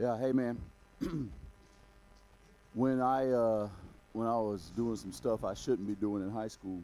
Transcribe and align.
Yeah, 0.00 0.18
hey 0.18 0.32
man. 0.32 0.58
when 2.74 3.00
I 3.00 3.30
uh, 3.30 3.68
when 4.12 4.26
I 4.26 4.36
was 4.36 4.72
doing 4.76 4.96
some 4.96 5.12
stuff 5.12 5.44
I 5.44 5.54
shouldn't 5.54 5.86
be 5.86 5.94
doing 5.94 6.24
in 6.24 6.30
high 6.30 6.48
school. 6.48 6.80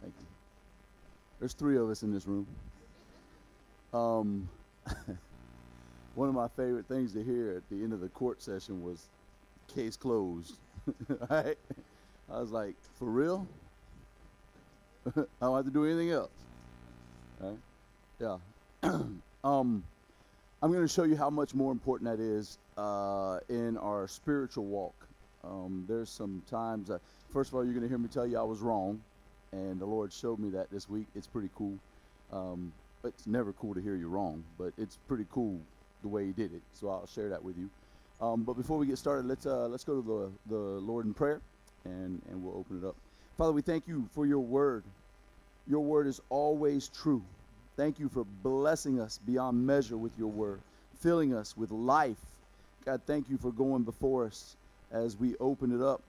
Thank 0.00 0.14
you. 0.18 0.26
There's 1.38 1.52
three 1.52 1.76
of 1.76 1.88
us 1.90 2.02
in 2.02 2.12
this 2.12 2.26
room. 2.26 2.46
Um, 3.94 4.48
one 6.16 6.28
of 6.28 6.34
my 6.34 6.48
favorite 6.48 6.86
things 6.86 7.12
to 7.12 7.22
hear 7.22 7.56
at 7.56 7.62
the 7.70 7.84
end 7.84 7.92
of 7.92 8.00
the 8.00 8.08
court 8.08 8.42
session 8.42 8.82
was 8.82 9.06
case 9.72 9.96
closed. 9.96 10.56
right? 11.30 11.56
I 12.28 12.40
was 12.40 12.50
like, 12.50 12.74
for 12.98 13.04
real? 13.04 13.46
I 15.16 15.22
don't 15.40 15.56
have 15.56 15.64
to 15.66 15.70
do 15.70 15.84
anything 15.84 16.10
else. 16.10 16.30
Right? 17.40 17.58
Yeah. 18.18 18.38
um, 19.44 19.82
I'm 20.62 20.70
going 20.72 20.86
to 20.86 20.92
show 20.92 21.02
you 21.02 21.16
how 21.16 21.30
much 21.30 21.54
more 21.54 21.72
important 21.72 22.10
that 22.10 22.22
is 22.22 22.58
uh, 22.76 23.38
in 23.48 23.76
our 23.78 24.06
spiritual 24.06 24.64
walk. 24.64 24.94
Um, 25.44 25.84
there's 25.88 26.08
some 26.08 26.42
times, 26.48 26.90
uh, 26.90 26.98
first 27.32 27.50
of 27.50 27.54
all, 27.54 27.64
you're 27.64 27.72
going 27.72 27.82
to 27.82 27.88
hear 27.88 27.98
me 27.98 28.08
tell 28.08 28.26
you 28.26 28.38
I 28.38 28.42
was 28.42 28.60
wrong, 28.60 29.00
and 29.50 29.80
the 29.80 29.86
Lord 29.86 30.12
showed 30.12 30.38
me 30.38 30.50
that 30.50 30.70
this 30.70 30.88
week. 30.88 31.06
It's 31.16 31.26
pretty 31.26 31.50
cool. 31.56 31.76
Um, 32.32 32.72
it's 33.02 33.26
never 33.26 33.52
cool 33.54 33.74
to 33.74 33.80
hear 33.80 33.96
you 33.96 34.08
wrong, 34.08 34.44
but 34.58 34.72
it's 34.78 34.98
pretty 35.08 35.26
cool 35.32 35.58
the 36.02 36.08
way 36.08 36.26
He 36.26 36.32
did 36.32 36.54
it. 36.54 36.62
So 36.72 36.88
I'll 36.88 37.08
share 37.08 37.28
that 37.30 37.42
with 37.42 37.58
you. 37.58 37.68
Um, 38.20 38.44
but 38.44 38.54
before 38.54 38.78
we 38.78 38.86
get 38.86 38.98
started, 38.98 39.26
let's 39.26 39.46
uh, 39.46 39.66
let's 39.66 39.82
go 39.82 40.00
to 40.00 40.06
the 40.46 40.54
the 40.54 40.60
Lord 40.60 41.06
in 41.06 41.12
prayer, 41.12 41.40
and 41.84 42.22
and 42.30 42.44
we'll 42.44 42.56
open 42.56 42.78
it 42.80 42.86
up. 42.86 42.94
Father, 43.36 43.52
we 43.52 43.62
thank 43.62 43.88
you 43.88 44.08
for 44.14 44.26
your 44.26 44.38
word. 44.38 44.84
Your 45.66 45.80
word 45.80 46.06
is 46.06 46.20
always 46.28 46.88
true. 46.88 47.22
Thank 47.76 47.98
you 47.98 48.08
for 48.08 48.24
blessing 48.42 49.00
us 49.00 49.18
beyond 49.26 49.66
measure 49.66 49.96
with 49.96 50.12
your 50.18 50.28
word, 50.28 50.60
filling 51.00 51.34
us 51.34 51.56
with 51.56 51.70
life. 51.70 52.18
God, 52.84 53.00
thank 53.06 53.30
you 53.30 53.38
for 53.38 53.50
going 53.50 53.82
before 53.82 54.26
us 54.26 54.56
as 54.90 55.16
we 55.16 55.36
open 55.38 55.74
it 55.74 55.82
up. 55.82 56.02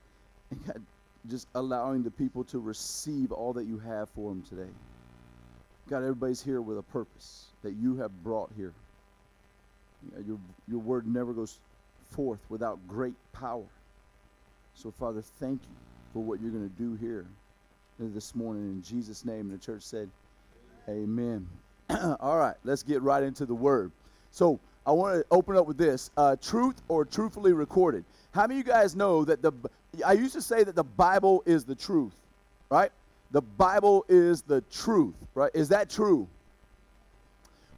And 0.50 0.66
God, 0.66 0.82
just 1.30 1.48
allowing 1.54 2.02
the 2.02 2.10
people 2.10 2.44
to 2.44 2.58
receive 2.58 3.32
all 3.32 3.54
that 3.54 3.64
you 3.64 3.78
have 3.78 4.10
for 4.10 4.30
them 4.30 4.42
today. 4.42 4.70
God, 5.88 5.98
everybody's 5.98 6.42
here 6.42 6.60
with 6.60 6.78
a 6.78 6.82
purpose 6.82 7.46
that 7.62 7.72
you 7.72 7.96
have 7.96 8.10
brought 8.22 8.50
here. 8.56 8.72
Your, 10.26 10.38
your 10.68 10.80
word 10.80 11.06
never 11.06 11.32
goes 11.32 11.58
forth 12.10 12.40
without 12.50 12.78
great 12.86 13.14
power. 13.32 13.64
So, 14.74 14.90
Father, 14.90 15.22
thank 15.22 15.62
you 15.62 15.76
for 16.12 16.22
what 16.22 16.40
you're 16.40 16.50
going 16.50 16.68
to 16.68 16.82
do 16.82 16.94
here 16.94 17.24
this 17.98 18.34
morning 18.34 18.64
in 18.64 18.82
Jesus' 18.82 19.24
name. 19.24 19.50
And 19.50 19.52
the 19.52 19.64
church 19.64 19.82
said, 19.82 20.10
Amen. 20.88 21.48
All 22.20 22.38
right, 22.38 22.56
let's 22.64 22.82
get 22.82 23.02
right 23.02 23.22
into 23.22 23.46
the 23.46 23.54
word. 23.54 23.90
So, 24.30 24.58
I 24.86 24.92
want 24.92 25.16
to 25.16 25.24
open 25.30 25.56
up 25.56 25.66
with 25.66 25.78
this 25.78 26.10
uh, 26.16 26.36
truth 26.36 26.82
or 26.88 27.04
truthfully 27.06 27.54
recorded. 27.54 28.04
How 28.32 28.42
many 28.42 28.60
of 28.60 28.66
you 28.66 28.72
guys 28.72 28.94
know 28.94 29.24
that 29.24 29.40
the, 29.40 29.52
I 30.04 30.12
used 30.12 30.34
to 30.34 30.42
say 30.42 30.62
that 30.62 30.74
the 30.74 30.84
Bible 30.84 31.42
is 31.46 31.64
the 31.64 31.74
truth, 31.74 32.12
right? 32.70 32.90
The 33.30 33.40
Bible 33.40 34.04
is 34.08 34.42
the 34.42 34.60
truth, 34.70 35.14
right? 35.34 35.50
Is 35.54 35.68
that 35.70 35.88
true? 35.88 36.28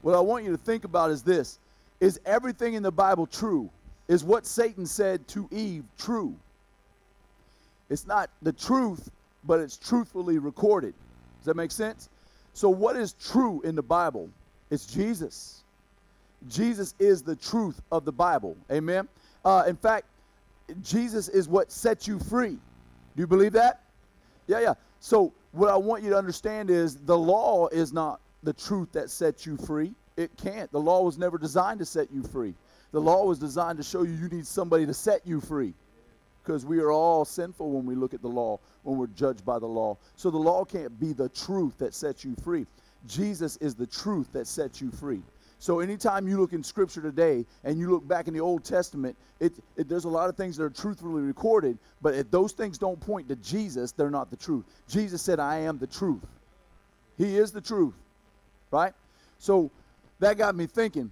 What 0.02 0.14
I 0.14 0.20
want 0.20 0.44
you 0.44 0.50
to 0.50 0.56
think 0.56 0.84
about 0.84 1.10
is 1.10 1.22
this 1.22 1.58
Is 2.00 2.20
everything 2.26 2.74
in 2.74 2.82
the 2.82 2.92
Bible 2.92 3.26
true? 3.26 3.70
Is 4.08 4.24
what 4.24 4.46
Satan 4.46 4.86
said 4.86 5.26
to 5.28 5.48
Eve 5.50 5.84
true? 5.98 6.34
It's 7.88 8.06
not 8.06 8.30
the 8.42 8.52
truth, 8.52 9.10
but 9.44 9.60
it's 9.60 9.76
truthfully 9.76 10.38
recorded. 10.38 10.94
Does 11.38 11.46
that 11.46 11.56
make 11.56 11.70
sense? 11.70 12.08
So, 12.56 12.70
what 12.70 12.96
is 12.96 13.12
true 13.12 13.60
in 13.64 13.74
the 13.74 13.82
Bible? 13.82 14.30
It's 14.70 14.86
Jesus. 14.86 15.62
Jesus 16.48 16.94
is 16.98 17.20
the 17.20 17.36
truth 17.36 17.82
of 17.92 18.06
the 18.06 18.12
Bible. 18.12 18.56
Amen. 18.72 19.08
Uh, 19.44 19.64
in 19.66 19.76
fact, 19.76 20.06
Jesus 20.82 21.28
is 21.28 21.48
what 21.48 21.70
sets 21.70 22.08
you 22.08 22.18
free. 22.18 22.56
Do 23.14 23.20
you 23.20 23.26
believe 23.26 23.52
that? 23.52 23.82
Yeah, 24.46 24.60
yeah. 24.60 24.74
So, 25.00 25.34
what 25.52 25.68
I 25.68 25.76
want 25.76 26.02
you 26.02 26.08
to 26.08 26.16
understand 26.16 26.70
is 26.70 26.96
the 26.96 27.18
law 27.18 27.66
is 27.66 27.92
not 27.92 28.20
the 28.42 28.54
truth 28.54 28.90
that 28.92 29.10
sets 29.10 29.44
you 29.44 29.58
free. 29.58 29.92
It 30.16 30.30
can't. 30.38 30.72
The 30.72 30.80
law 30.80 31.02
was 31.02 31.18
never 31.18 31.36
designed 31.36 31.80
to 31.80 31.84
set 31.84 32.10
you 32.10 32.22
free. 32.22 32.54
The 32.90 33.00
law 33.02 33.26
was 33.26 33.38
designed 33.38 33.76
to 33.76 33.84
show 33.84 34.02
you 34.02 34.14
you 34.14 34.30
need 34.30 34.46
somebody 34.46 34.86
to 34.86 34.94
set 34.94 35.26
you 35.26 35.42
free 35.42 35.74
because 36.46 36.64
we 36.64 36.78
are 36.78 36.92
all 36.92 37.24
sinful 37.24 37.72
when 37.72 37.84
we 37.84 37.96
look 37.96 38.14
at 38.14 38.22
the 38.22 38.28
law, 38.28 38.60
when 38.84 38.96
we're 38.96 39.08
judged 39.08 39.44
by 39.44 39.58
the 39.58 39.66
law. 39.66 39.98
So 40.14 40.30
the 40.30 40.38
law 40.38 40.64
can't 40.64 40.98
be 41.00 41.12
the 41.12 41.28
truth 41.30 41.76
that 41.78 41.92
sets 41.92 42.24
you 42.24 42.36
free. 42.44 42.66
Jesus 43.08 43.56
is 43.56 43.74
the 43.74 43.86
truth 43.86 44.32
that 44.32 44.46
sets 44.46 44.80
you 44.80 44.90
free. 44.92 45.22
So 45.58 45.80
anytime 45.80 46.28
you 46.28 46.38
look 46.38 46.52
in 46.52 46.62
Scripture 46.62 47.00
today 47.00 47.44
and 47.64 47.78
you 47.78 47.90
look 47.90 48.06
back 48.06 48.28
in 48.28 48.34
the 48.34 48.40
Old 48.40 48.64
Testament, 48.64 49.16
it, 49.40 49.54
it, 49.76 49.88
there's 49.88 50.04
a 50.04 50.08
lot 50.08 50.28
of 50.28 50.36
things 50.36 50.56
that 50.58 50.64
are 50.64 50.70
truthfully 50.70 51.22
recorded, 51.22 51.78
but 52.00 52.14
if 52.14 52.30
those 52.30 52.52
things 52.52 52.78
don't 52.78 53.00
point 53.00 53.28
to 53.28 53.36
Jesus, 53.36 53.90
they're 53.92 54.10
not 54.10 54.30
the 54.30 54.36
truth. 54.36 54.64
Jesus 54.88 55.22
said, 55.22 55.40
I 55.40 55.58
am 55.58 55.78
the 55.78 55.86
truth. 55.86 56.24
He 57.18 57.38
is 57.38 57.50
the 57.50 57.60
truth, 57.60 57.94
right? 58.70 58.92
So 59.38 59.70
that 60.20 60.36
got 60.36 60.54
me 60.54 60.66
thinking. 60.66 61.10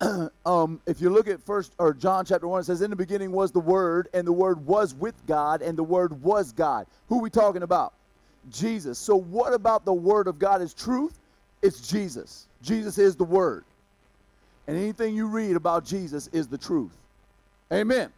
um, 0.46 0.80
if 0.86 1.00
you 1.00 1.10
look 1.10 1.26
at 1.26 1.42
first 1.42 1.72
or 1.78 1.92
John 1.92 2.24
chapter 2.24 2.46
one, 2.46 2.60
it 2.60 2.64
says, 2.64 2.82
"In 2.82 2.90
the 2.90 2.96
beginning 2.96 3.32
was 3.32 3.50
the 3.50 3.60
Word, 3.60 4.08
and 4.14 4.26
the 4.26 4.32
Word 4.32 4.64
was 4.64 4.94
with 4.94 5.14
God, 5.26 5.60
and 5.60 5.76
the 5.76 5.82
Word 5.82 6.22
was 6.22 6.52
God." 6.52 6.86
Who 7.08 7.18
are 7.18 7.22
we 7.22 7.30
talking 7.30 7.62
about? 7.62 7.92
Jesus. 8.50 8.98
So 8.98 9.16
what 9.16 9.52
about 9.52 9.84
the 9.84 9.92
Word 9.92 10.28
of 10.28 10.38
God 10.38 10.62
is 10.62 10.72
truth? 10.72 11.18
It's 11.62 11.88
Jesus. 11.88 12.46
Jesus 12.62 12.98
is 12.98 13.16
the 13.16 13.24
Word, 13.24 13.64
and 14.68 14.76
anything 14.76 15.16
you 15.16 15.26
read 15.26 15.56
about 15.56 15.84
Jesus 15.84 16.28
is 16.28 16.46
the 16.46 16.58
truth. 16.58 16.96
Amen. 17.72 18.10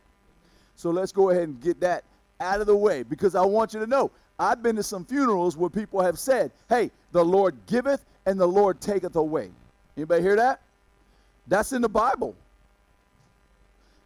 So 0.76 0.91
let's 0.91 1.12
go 1.12 1.30
ahead 1.30 1.44
and 1.44 1.60
get 1.62 1.80
that 1.80 2.04
out 2.41 2.60
of 2.60 2.66
the 2.66 2.76
way 2.76 3.02
because 3.02 3.34
I 3.34 3.44
want 3.44 3.72
you 3.72 3.80
to 3.80 3.86
know 3.86 4.10
I've 4.38 4.62
been 4.62 4.76
to 4.76 4.82
some 4.82 5.04
funerals 5.04 5.56
where 5.56 5.70
people 5.70 6.02
have 6.02 6.18
said, 6.18 6.52
"Hey, 6.68 6.91
the 7.12 7.24
Lord 7.24 7.56
giveth 7.66 8.04
and 8.26 8.38
the 8.38 8.47
Lord 8.47 8.82
taketh 8.82 9.16
away." 9.16 9.50
Anybody 9.97 10.22
hear 10.22 10.36
that? 10.36 10.60
That's 11.47 11.73
in 11.73 11.83
the 11.83 11.89
Bible. 11.89 12.37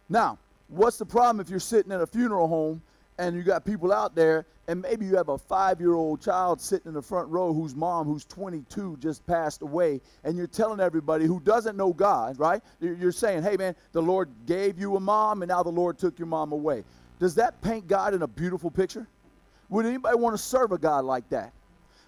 Now, 0.09 0.37
what's 0.67 0.97
the 0.97 1.05
problem 1.05 1.39
if 1.39 1.49
you're 1.49 1.59
sitting 1.59 1.91
at 1.91 2.01
a 2.01 2.07
funeral 2.07 2.47
home 2.47 2.81
and 3.17 3.35
you 3.35 3.43
got 3.43 3.65
people 3.65 3.93
out 3.93 4.15
there 4.15 4.45
and 4.67 4.81
maybe 4.81 5.05
you 5.05 5.15
have 5.15 5.29
a 5.29 5.37
five-year-old 5.37 6.21
child 6.21 6.59
sitting 6.59 6.87
in 6.87 6.93
the 6.93 7.01
front 7.01 7.29
row 7.29 7.53
whose 7.53 7.75
mom 7.75 8.07
who's 8.07 8.25
22 8.25 8.97
just 8.99 9.25
passed 9.27 9.61
away 9.61 10.01
and 10.23 10.35
you're 10.37 10.47
telling 10.47 10.79
everybody 10.79 11.25
who 11.25 11.39
doesn't 11.39 11.77
know 11.77 11.93
god 11.93 12.37
right? 12.39 12.61
You're 12.79 13.11
saying 13.11 13.43
hey 13.43 13.57
man 13.57 13.75
the 13.91 14.01
lord 14.01 14.29
gave 14.45 14.79
you 14.79 14.95
a 14.95 14.99
mom 14.99 15.43
and 15.43 15.49
now 15.49 15.63
the 15.63 15.69
lord 15.69 15.97
took 15.97 16.17
your 16.19 16.27
mom 16.27 16.51
away. 16.51 16.83
Does 17.19 17.35
that 17.35 17.61
paint 17.61 17.87
god 17.87 18.13
in 18.13 18.23
a 18.23 18.27
beautiful 18.27 18.71
picture? 18.71 19.07
Would 19.69 19.85
anybody 19.85 20.17
want 20.17 20.35
to 20.35 20.41
serve 20.41 20.71
a 20.71 20.77
god 20.77 21.05
like 21.05 21.29
that? 21.29 21.53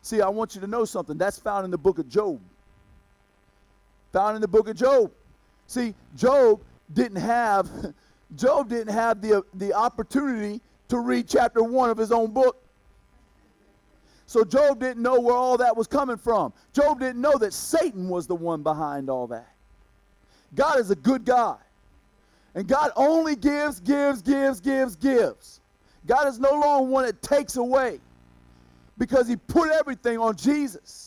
See 0.01 0.21
i 0.21 0.29
want 0.29 0.55
you 0.55 0.61
to 0.61 0.67
know 0.67 0.85
something. 0.85 1.17
That's 1.17 1.39
found 1.39 1.65
in 1.65 1.71
the 1.71 1.77
book 1.77 1.99
of 1.99 2.09
job 2.09 2.39
found 4.11 4.35
in 4.35 4.41
the 4.41 4.47
book 4.47 4.67
of 4.67 4.75
job 4.75 5.11
See, 5.67 5.93
Job 6.15 6.61
didn't 6.93 7.17
have 7.17 7.69
Job 8.35 8.69
didn't 8.69 8.93
have 8.93 9.21
the 9.21 9.43
the 9.53 9.73
opportunity 9.73 10.61
to 10.87 10.99
read 10.99 11.27
chapter 11.27 11.61
1 11.61 11.89
of 11.89 11.97
his 11.97 12.11
own 12.11 12.31
book. 12.31 12.61
So 14.25 14.43
Job 14.43 14.79
didn't 14.79 15.03
know 15.03 15.19
where 15.19 15.35
all 15.35 15.57
that 15.57 15.75
was 15.75 15.87
coming 15.87 16.17
from. 16.17 16.53
Job 16.73 16.99
didn't 16.99 17.21
know 17.21 17.37
that 17.37 17.53
Satan 17.53 18.09
was 18.09 18.27
the 18.27 18.35
one 18.35 18.63
behind 18.63 19.09
all 19.09 19.27
that. 19.27 19.53
God 20.55 20.79
is 20.79 20.91
a 20.91 20.95
good 20.95 21.23
God. 21.25 21.59
And 22.55 22.67
God 22.67 22.91
only 22.95 23.35
gives, 23.35 23.79
gives, 23.79 24.21
gives, 24.21 24.59
gives, 24.59 24.95
gives. 24.95 25.61
God 26.05 26.27
is 26.27 26.39
no 26.39 26.51
longer 26.51 26.89
one 26.89 27.05
that 27.05 27.21
takes 27.21 27.57
away 27.57 27.99
because 28.97 29.27
he 29.27 29.35
put 29.35 29.71
everything 29.71 30.17
on 30.17 30.35
Jesus. 30.35 31.06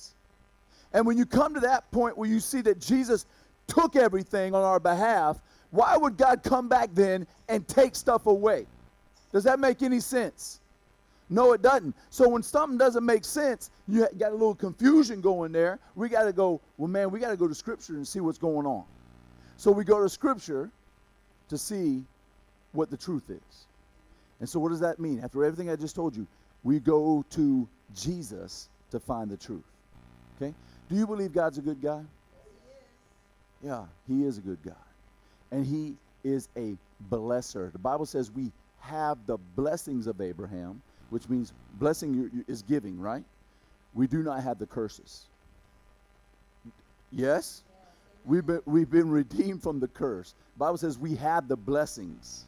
And 0.92 1.06
when 1.06 1.16
you 1.16 1.26
come 1.26 1.54
to 1.54 1.60
that 1.60 1.90
point 1.90 2.16
where 2.18 2.28
you 2.28 2.40
see 2.40 2.60
that 2.62 2.80
Jesus 2.80 3.26
took 3.66 3.96
everything 3.96 4.54
on 4.54 4.62
our 4.62 4.80
behalf, 4.80 5.40
why 5.70 5.96
would 5.96 6.16
God 6.16 6.42
come 6.42 6.68
back 6.68 6.90
then 6.92 7.26
and 7.48 7.66
take 7.68 7.94
stuff 7.94 8.26
away? 8.26 8.66
Does 9.32 9.44
that 9.44 9.60
make 9.60 9.82
any 9.82 10.00
sense? 10.00 10.60
No, 11.32 11.52
it 11.52 11.62
doesn't. 11.62 11.94
So 12.10 12.28
when 12.28 12.42
something 12.42 12.76
doesn't 12.76 13.06
make 13.06 13.24
sense, 13.24 13.70
you 13.86 14.08
got 14.18 14.32
a 14.32 14.34
little 14.34 14.54
confusion 14.54 15.20
going 15.20 15.52
there. 15.52 15.78
We 15.94 16.08
got 16.08 16.24
to 16.24 16.32
go, 16.32 16.60
well, 16.76 16.88
man, 16.88 17.10
we 17.12 17.20
got 17.20 17.30
to 17.30 17.36
go 17.36 17.46
to 17.46 17.54
Scripture 17.54 17.94
and 17.94 18.06
see 18.06 18.18
what's 18.18 18.38
going 18.38 18.66
on. 18.66 18.82
So 19.56 19.70
we 19.70 19.84
go 19.84 20.02
to 20.02 20.08
Scripture 20.08 20.70
to 21.48 21.56
see 21.56 22.04
what 22.72 22.90
the 22.90 22.96
truth 22.96 23.30
is. 23.30 23.66
And 24.40 24.48
so 24.48 24.58
what 24.58 24.70
does 24.70 24.80
that 24.80 24.98
mean? 24.98 25.20
After 25.22 25.44
everything 25.44 25.70
I 25.70 25.76
just 25.76 25.94
told 25.94 26.16
you, 26.16 26.26
we 26.64 26.80
go 26.80 27.24
to 27.30 27.68
Jesus 27.94 28.68
to 28.90 28.98
find 28.98 29.30
the 29.30 29.36
truth. 29.36 29.62
Okay? 30.36 30.52
Do 30.90 30.96
you 30.96 31.06
believe 31.06 31.32
God's 31.32 31.56
a 31.56 31.62
good 31.62 31.80
guy? 31.80 32.02
Yeah, 33.62 33.84
he 34.08 34.24
is 34.24 34.38
a 34.38 34.40
good 34.40 34.58
God. 34.64 34.74
And 35.52 35.64
he 35.64 35.94
is 36.24 36.48
a 36.56 36.76
blesser. 37.10 37.70
The 37.70 37.78
Bible 37.78 38.06
says 38.06 38.30
we 38.32 38.50
have 38.80 39.18
the 39.26 39.38
blessings 39.54 40.08
of 40.08 40.20
Abraham, 40.20 40.82
which 41.10 41.28
means 41.28 41.52
blessing 41.74 42.44
is 42.48 42.62
giving, 42.62 42.98
right? 42.98 43.22
We 43.94 44.08
do 44.08 44.22
not 44.22 44.42
have 44.42 44.58
the 44.58 44.66
curses. 44.66 45.26
Yes? 47.12 47.62
We've 48.24 48.46
been, 48.46 48.60
we've 48.66 48.90
been 48.90 49.10
redeemed 49.10 49.62
from 49.62 49.78
the 49.78 49.88
curse. 49.88 50.34
The 50.54 50.58
Bible 50.58 50.78
says 50.78 50.98
we 50.98 51.14
have 51.16 51.46
the 51.46 51.56
blessings, 51.56 52.46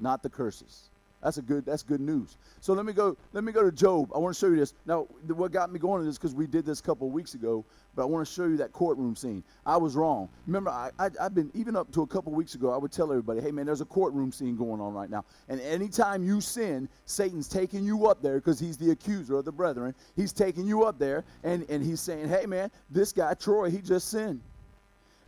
not 0.00 0.22
the 0.22 0.28
curses. 0.28 0.89
That's 1.22 1.36
a 1.36 1.42
good. 1.42 1.66
That's 1.66 1.82
good 1.82 2.00
news. 2.00 2.38
So 2.60 2.72
let 2.72 2.86
me 2.86 2.92
go. 2.92 3.16
Let 3.32 3.44
me 3.44 3.52
go 3.52 3.62
to 3.62 3.70
Job. 3.70 4.10
I 4.14 4.18
want 4.18 4.34
to 4.34 4.40
show 4.40 4.46
you 4.46 4.56
this. 4.56 4.74
Now, 4.86 5.02
what 5.28 5.52
got 5.52 5.70
me 5.70 5.78
going 5.78 6.06
is 6.06 6.16
because 6.16 6.34
we 6.34 6.46
did 6.46 6.64
this 6.64 6.80
a 6.80 6.82
couple 6.82 7.06
of 7.06 7.12
weeks 7.12 7.34
ago. 7.34 7.64
But 7.94 8.02
I 8.02 8.04
want 8.06 8.26
to 8.26 8.32
show 8.32 8.44
you 8.44 8.56
that 8.58 8.72
courtroom 8.72 9.14
scene. 9.16 9.42
I 9.66 9.76
was 9.76 9.96
wrong. 9.96 10.28
Remember, 10.46 10.70
I, 10.70 10.90
I, 10.98 11.10
have 11.20 11.34
been 11.34 11.50
even 11.54 11.76
up 11.76 11.90
to 11.92 12.02
a 12.02 12.06
couple 12.06 12.32
of 12.32 12.36
weeks 12.36 12.54
ago. 12.54 12.72
I 12.72 12.78
would 12.78 12.92
tell 12.92 13.10
everybody, 13.10 13.40
"Hey, 13.40 13.50
man, 13.50 13.66
there's 13.66 13.80
a 13.80 13.86
courtroom 13.86 14.32
scene 14.32 14.56
going 14.56 14.80
on 14.80 14.94
right 14.94 15.10
now. 15.10 15.24
And 15.48 15.60
anytime 15.60 16.24
you 16.24 16.40
sin, 16.40 16.88
Satan's 17.04 17.48
taking 17.48 17.84
you 17.84 18.06
up 18.06 18.22
there 18.22 18.36
because 18.36 18.58
he's 18.58 18.78
the 18.78 18.92
accuser 18.92 19.36
of 19.36 19.44
the 19.44 19.52
brethren. 19.52 19.94
He's 20.16 20.32
taking 20.32 20.66
you 20.66 20.84
up 20.84 20.98
there, 20.98 21.24
and 21.44 21.68
and 21.68 21.82
he's 21.82 22.00
saying, 22.00 22.28
"Hey, 22.28 22.46
man, 22.46 22.70
this 22.90 23.12
guy 23.12 23.34
Troy, 23.34 23.70
he 23.70 23.78
just 23.78 24.08
sinned." 24.08 24.40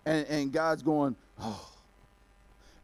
And 0.06 0.26
and 0.28 0.52
God's 0.52 0.82
going, 0.82 1.16
"Oh." 1.38 1.71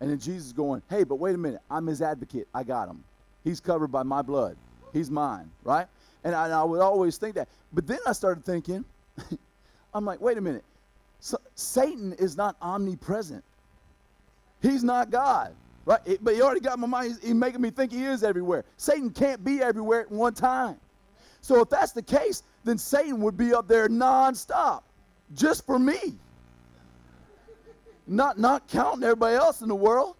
And 0.00 0.10
then 0.10 0.18
Jesus 0.18 0.52
going, 0.52 0.82
hey, 0.88 1.04
but 1.04 1.16
wait 1.16 1.34
a 1.34 1.38
minute. 1.38 1.60
I'm 1.70 1.86
his 1.86 2.02
advocate. 2.02 2.46
I 2.54 2.62
got 2.62 2.88
him. 2.88 3.02
He's 3.44 3.60
covered 3.60 3.88
by 3.88 4.02
my 4.02 4.22
blood. 4.22 4.56
He's 4.92 5.10
mine, 5.10 5.50
right? 5.64 5.86
And 6.24 6.34
I, 6.34 6.46
and 6.46 6.54
I 6.54 6.62
would 6.62 6.80
always 6.80 7.18
think 7.18 7.34
that. 7.34 7.48
But 7.72 7.86
then 7.86 7.98
I 8.06 8.12
started 8.12 8.44
thinking, 8.44 8.84
I'm 9.94 10.04
like, 10.04 10.20
wait 10.20 10.38
a 10.38 10.40
minute. 10.40 10.64
So, 11.20 11.38
Satan 11.54 12.12
is 12.14 12.36
not 12.36 12.56
omnipresent. 12.62 13.42
He's 14.62 14.84
not 14.84 15.10
God, 15.10 15.54
right? 15.84 16.00
It, 16.04 16.22
but 16.22 16.34
he 16.34 16.42
already 16.42 16.60
got 16.60 16.78
my 16.78 16.86
mind. 16.86 17.08
He's, 17.08 17.20
he's 17.20 17.34
making 17.34 17.60
me 17.60 17.70
think 17.70 17.92
he 17.92 18.04
is 18.04 18.22
everywhere. 18.22 18.64
Satan 18.76 19.10
can't 19.10 19.44
be 19.44 19.60
everywhere 19.60 20.02
at 20.02 20.10
one 20.10 20.34
time. 20.34 20.76
So 21.40 21.60
if 21.60 21.70
that's 21.70 21.92
the 21.92 22.02
case, 22.02 22.42
then 22.64 22.78
Satan 22.78 23.20
would 23.20 23.36
be 23.36 23.52
up 23.54 23.68
there 23.68 23.88
nonstop, 23.88 24.82
just 25.34 25.66
for 25.66 25.78
me 25.78 26.18
not 28.08 28.38
not 28.38 28.66
counting 28.68 29.02
everybody 29.04 29.36
else 29.36 29.60
in 29.60 29.68
the 29.68 29.74
world. 29.74 30.16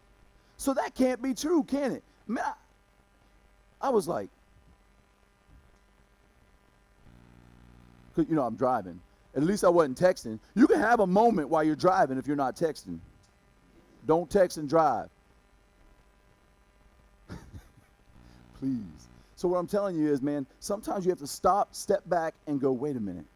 So 0.57 0.75
that 0.75 0.95
can't 0.95 1.23
be 1.23 1.35
true, 1.35 1.63
can 1.63 1.93
it? 1.93 2.03
Man, 2.27 2.45
I, 2.45 3.87
I 3.87 3.91
was 3.91 4.09
like, 4.09 4.29
you 8.17 8.35
know, 8.35 8.43
I'm 8.43 8.57
driving. 8.57 9.01
At 9.37 9.45
least 9.45 9.63
I 9.63 9.69
wasn't 9.69 9.99
texting. 9.99 10.41
You 10.55 10.67
can 10.67 10.81
have 10.81 11.01
a 11.01 11.07
moment 11.07 11.49
while 11.49 11.63
you're 11.63 11.77
driving 11.77 12.19
if 12.19 12.27
you're 12.27 12.37
not 12.37 12.57
texting. 12.57 12.99
Don't 14.07 14.29
text 14.29 14.57
and 14.57 14.69
drive. 14.69 15.09
Please. 18.59 18.83
So 19.37 19.47
what 19.47 19.59
I'm 19.59 19.69
telling 19.69 19.97
you 19.97 20.11
is, 20.11 20.21
man, 20.21 20.47
sometimes 20.59 21.05
you 21.07 21.11
have 21.11 21.21
to 21.21 21.27
stop, 21.27 21.75
step 21.75 22.03
back, 22.09 22.35
and 22.49 22.61
go, 22.61 22.73
wait 22.73 22.97
a 22.97 23.01
minute. 23.01 23.27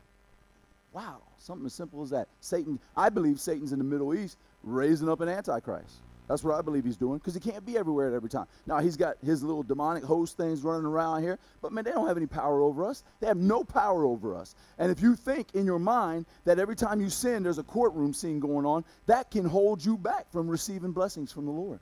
Wow. 0.93 1.19
Something 1.43 1.67
as 1.67 1.75
simple 1.75 2.03
as 2.03 2.11
that. 2.11 2.29
Satan, 2.41 2.79
I 2.97 3.09
believe 3.09 3.41
Satan's 3.41 3.73
in 3.73 3.79
the 3.79 3.85
Middle 3.85 4.15
East 4.15 4.39
raising 4.63 5.09
up 5.09 5.21
an 5.21 5.29
antichrist. 5.29 5.97
That's 6.29 6.45
what 6.45 6.55
I 6.55 6.63
believe 6.63 6.85
he's 6.85 6.97
doing 6.97 7.19
because 7.19 7.35
he 7.35 7.41
can't 7.41 7.67
be 7.67 7.77
everywhere 7.77 8.07
at 8.09 8.15
every 8.15 8.31
time. 8.31 8.47
Now, 8.65 8.79
he's 8.79 8.97
got 8.97 9.17
his 9.25 9.43
little 9.43 9.65
demonic 9.65 10.05
host 10.05 10.37
things 10.37 10.63
running 10.63 10.87
around 10.87 11.23
here, 11.23 11.41
but 11.61 11.73
man, 11.73 11.83
they 11.83 11.91
don't 11.91 12.07
have 12.07 12.17
any 12.17 12.29
power 12.29 12.63
over 12.63 12.87
us. 12.87 13.03
They 13.19 13.27
have 13.27 13.37
no 13.37 13.65
power 13.65 14.05
over 14.05 14.37
us. 14.37 14.55
And 14.79 14.93
if 14.93 15.03
you 15.03 15.17
think 15.17 15.49
in 15.55 15.67
your 15.67 15.81
mind 15.81 16.27
that 16.45 16.61
every 16.61 16.77
time 16.77 17.01
you 17.01 17.11
sin, 17.11 17.43
there's 17.43 17.59
a 17.59 17.65
courtroom 17.65 18.15
scene 18.15 18.39
going 18.39 18.65
on, 18.65 18.85
that 19.07 19.33
can 19.33 19.45
hold 19.45 19.85
you 19.85 19.99
back 19.99 20.31
from 20.31 20.47
receiving 20.47 20.93
blessings 20.93 21.33
from 21.33 21.45
the 21.45 21.51
Lord. 21.51 21.81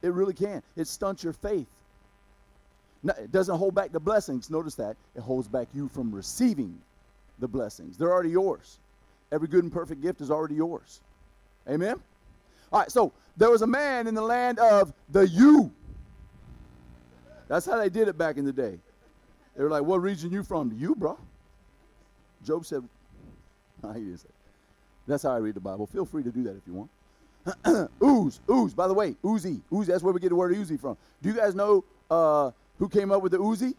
It 0.00 0.12
really 0.14 0.34
can. 0.34 0.62
It 0.74 0.88
stunts 0.88 1.22
your 1.22 1.34
faith. 1.34 1.68
It 3.04 3.30
doesn't 3.30 3.56
hold 3.56 3.74
back 3.74 3.92
the 3.92 4.00
blessings. 4.00 4.48
Notice 4.48 4.74
that. 4.76 4.96
It 5.14 5.20
holds 5.20 5.48
back 5.48 5.68
you 5.74 5.88
from 5.88 6.10
receiving 6.14 6.80
the 7.40 7.48
blessings. 7.48 7.96
They're 7.96 8.12
already 8.12 8.30
yours. 8.30 8.78
Every 9.32 9.48
good 9.48 9.64
and 9.64 9.72
perfect 9.72 10.00
gift 10.00 10.20
is 10.20 10.30
already 10.30 10.56
yours. 10.56 11.00
Amen? 11.68 12.00
All 12.72 12.80
right, 12.80 12.90
so 12.90 13.12
there 13.36 13.50
was 13.50 13.62
a 13.62 13.66
man 13.66 14.06
in 14.06 14.14
the 14.14 14.22
land 14.22 14.58
of 14.58 14.92
the 15.10 15.22
Uz. 15.22 15.70
That's 17.48 17.66
how 17.66 17.78
they 17.78 17.88
did 17.88 18.06
it 18.08 18.16
back 18.16 18.36
in 18.36 18.44
the 18.44 18.52
day. 18.52 18.78
They 19.56 19.64
were 19.64 19.70
like, 19.70 19.82
What 19.82 20.00
region 20.02 20.30
you 20.30 20.44
from? 20.44 20.72
You, 20.78 20.94
bro. 20.94 21.18
Job 22.44 22.64
said, 22.64 22.82
no, 23.82 23.92
he 23.92 24.00
didn't 24.00 24.18
say. 24.18 24.28
That's 25.06 25.22
how 25.22 25.30
I 25.30 25.38
read 25.38 25.54
the 25.54 25.60
Bible. 25.60 25.86
Feel 25.86 26.04
free 26.04 26.22
to 26.22 26.30
do 26.30 26.42
that 26.44 26.56
if 26.56 26.62
you 26.66 26.74
want. 26.74 27.90
ooze, 28.02 28.40
ooze. 28.50 28.74
By 28.74 28.86
the 28.86 28.94
way, 28.94 29.16
Uzi, 29.24 29.60
Uzi. 29.72 29.86
That's 29.86 30.02
where 30.02 30.12
we 30.12 30.20
get 30.20 30.28
the 30.28 30.36
word 30.36 30.54
Uzi 30.54 30.78
from. 30.78 30.96
Do 31.22 31.28
you 31.28 31.34
guys 31.34 31.54
know 31.54 31.84
uh, 32.10 32.50
who 32.78 32.88
came 32.88 33.10
up 33.10 33.22
with 33.22 33.32
the 33.32 33.38
Uzi? 33.38 33.74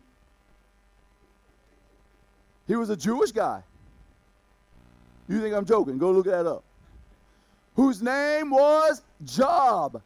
He 2.68 2.76
was 2.76 2.90
a 2.90 2.98
Jewish 2.98 3.32
guy. 3.32 3.64
You 5.28 5.42
think 5.42 5.56
I'm 5.56 5.66
joking? 5.66 5.98
Go 5.98 6.12
look 6.12 6.26
that 6.26 6.46
up. 6.46 6.64
Whose 7.76 8.02
name 8.02 8.50
was 8.50 9.02
Job. 9.24 10.02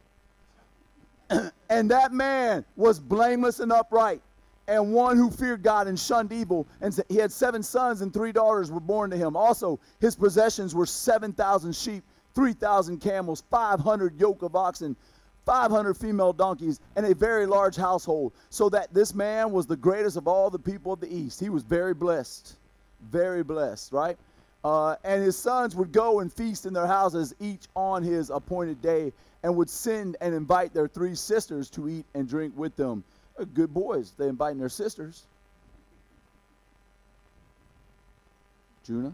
and 1.68 1.90
that 1.90 2.12
man 2.12 2.64
was 2.76 3.00
blameless 3.00 3.60
and 3.60 3.72
upright, 3.72 4.22
and 4.68 4.92
one 4.92 5.16
who 5.16 5.30
feared 5.30 5.62
God 5.62 5.88
and 5.88 5.98
shunned 5.98 6.32
evil. 6.32 6.66
And 6.80 6.98
he 7.08 7.16
had 7.16 7.32
seven 7.32 7.62
sons, 7.62 8.02
and 8.02 8.12
three 8.12 8.32
daughters 8.32 8.70
were 8.70 8.80
born 8.80 9.10
to 9.10 9.16
him. 9.16 9.36
Also, 9.36 9.80
his 10.00 10.14
possessions 10.14 10.74
were 10.74 10.86
7,000 10.86 11.74
sheep, 11.74 12.04
3,000 12.34 12.98
camels, 12.98 13.42
500 13.50 14.20
yoke 14.20 14.42
of 14.42 14.54
oxen, 14.54 14.94
500 15.46 15.96
female 15.96 16.32
donkeys, 16.32 16.80
and 16.96 17.06
a 17.06 17.14
very 17.14 17.46
large 17.46 17.76
household, 17.76 18.32
so 18.50 18.68
that 18.68 18.92
this 18.92 19.14
man 19.14 19.52
was 19.52 19.66
the 19.66 19.76
greatest 19.76 20.16
of 20.16 20.28
all 20.28 20.50
the 20.50 20.58
people 20.58 20.92
of 20.92 21.00
the 21.00 21.12
East. 21.12 21.40
He 21.40 21.48
was 21.48 21.62
very 21.62 21.94
blessed. 21.94 22.56
Very 23.10 23.44
blessed, 23.44 23.92
right? 23.92 24.18
Uh, 24.64 24.96
and 25.04 25.22
his 25.22 25.36
sons 25.36 25.76
would 25.76 25.92
go 25.92 26.20
and 26.20 26.32
feast 26.32 26.66
in 26.66 26.72
their 26.72 26.88
houses, 26.88 27.32
each 27.38 27.68
on 27.76 28.02
his 28.02 28.30
appointed 28.30 28.82
day, 28.82 29.12
and 29.44 29.56
would 29.56 29.70
send 29.70 30.16
and 30.20 30.34
invite 30.34 30.74
their 30.74 30.88
three 30.88 31.14
sisters 31.14 31.70
to 31.70 31.88
eat 31.88 32.04
and 32.14 32.28
drink 32.28 32.52
with 32.56 32.74
them. 32.74 33.04
Uh, 33.38 33.44
good 33.54 33.72
boys. 33.72 34.12
They 34.18 34.26
inviting 34.26 34.58
their 34.58 34.68
sisters. 34.68 35.22
Juna? 38.84 39.12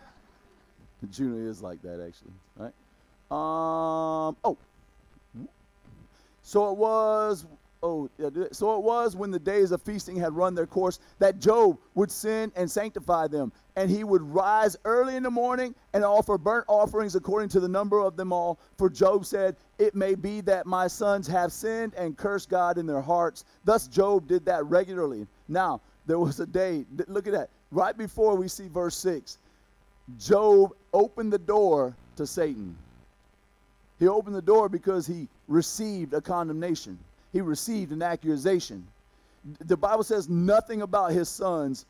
Juna 1.10 1.50
is 1.50 1.60
like 1.60 1.82
that, 1.82 2.02
actually, 2.02 2.32
right? 2.56 2.72
Um, 3.30 4.34
oh, 4.44 4.56
so 6.48 6.70
it 6.70 6.78
was, 6.78 7.44
oh, 7.82 8.08
so 8.52 8.74
it 8.74 8.82
was 8.82 9.14
when 9.14 9.30
the 9.30 9.38
days 9.38 9.70
of 9.70 9.82
feasting 9.82 10.16
had 10.16 10.34
run 10.34 10.54
their 10.54 10.66
course 10.66 10.98
that 11.18 11.40
Job 11.40 11.76
would 11.94 12.10
sin 12.10 12.50
and 12.56 12.70
sanctify 12.70 13.26
them. 13.26 13.52
And 13.76 13.90
he 13.90 14.02
would 14.02 14.22
rise 14.22 14.74
early 14.86 15.16
in 15.16 15.22
the 15.22 15.30
morning 15.30 15.74
and 15.92 16.02
offer 16.02 16.38
burnt 16.38 16.64
offerings 16.66 17.16
according 17.16 17.50
to 17.50 17.60
the 17.60 17.68
number 17.68 18.00
of 18.00 18.16
them 18.16 18.32
all. 18.32 18.58
For 18.78 18.88
Job 18.88 19.26
said, 19.26 19.56
It 19.78 19.94
may 19.94 20.14
be 20.14 20.40
that 20.40 20.64
my 20.64 20.86
sons 20.86 21.26
have 21.26 21.52
sinned 21.52 21.92
and 21.98 22.16
cursed 22.16 22.48
God 22.48 22.78
in 22.78 22.86
their 22.86 23.02
hearts. 23.02 23.44
Thus, 23.66 23.86
Job 23.86 24.26
did 24.26 24.46
that 24.46 24.64
regularly. 24.64 25.26
Now, 25.48 25.82
there 26.06 26.18
was 26.18 26.40
a 26.40 26.46
day, 26.46 26.86
look 27.08 27.26
at 27.26 27.34
that, 27.34 27.50
right 27.72 27.94
before 27.94 28.36
we 28.36 28.48
see 28.48 28.68
verse 28.68 28.96
6. 28.96 29.36
Job 30.18 30.74
opened 30.94 31.30
the 31.30 31.38
door 31.38 31.94
to 32.16 32.26
Satan. 32.26 32.74
He 33.98 34.06
opened 34.06 34.36
the 34.36 34.42
door 34.42 34.68
because 34.68 35.06
he 35.06 35.28
received 35.48 36.14
a 36.14 36.20
condemnation, 36.20 36.98
he 37.32 37.40
received 37.40 37.92
an 37.92 38.02
accusation. 38.02 38.86
The 39.60 39.76
Bible 39.76 40.02
says 40.02 40.28
nothing 40.28 40.82
about 40.82 41.12
his 41.12 41.28
sons 41.28 41.86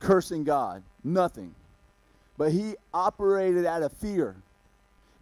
cursing 0.00 0.42
God, 0.42 0.82
nothing. 1.04 1.54
But 2.38 2.52
he 2.52 2.74
operated 2.94 3.66
out 3.66 3.82
of 3.82 3.92
fear. 3.92 4.34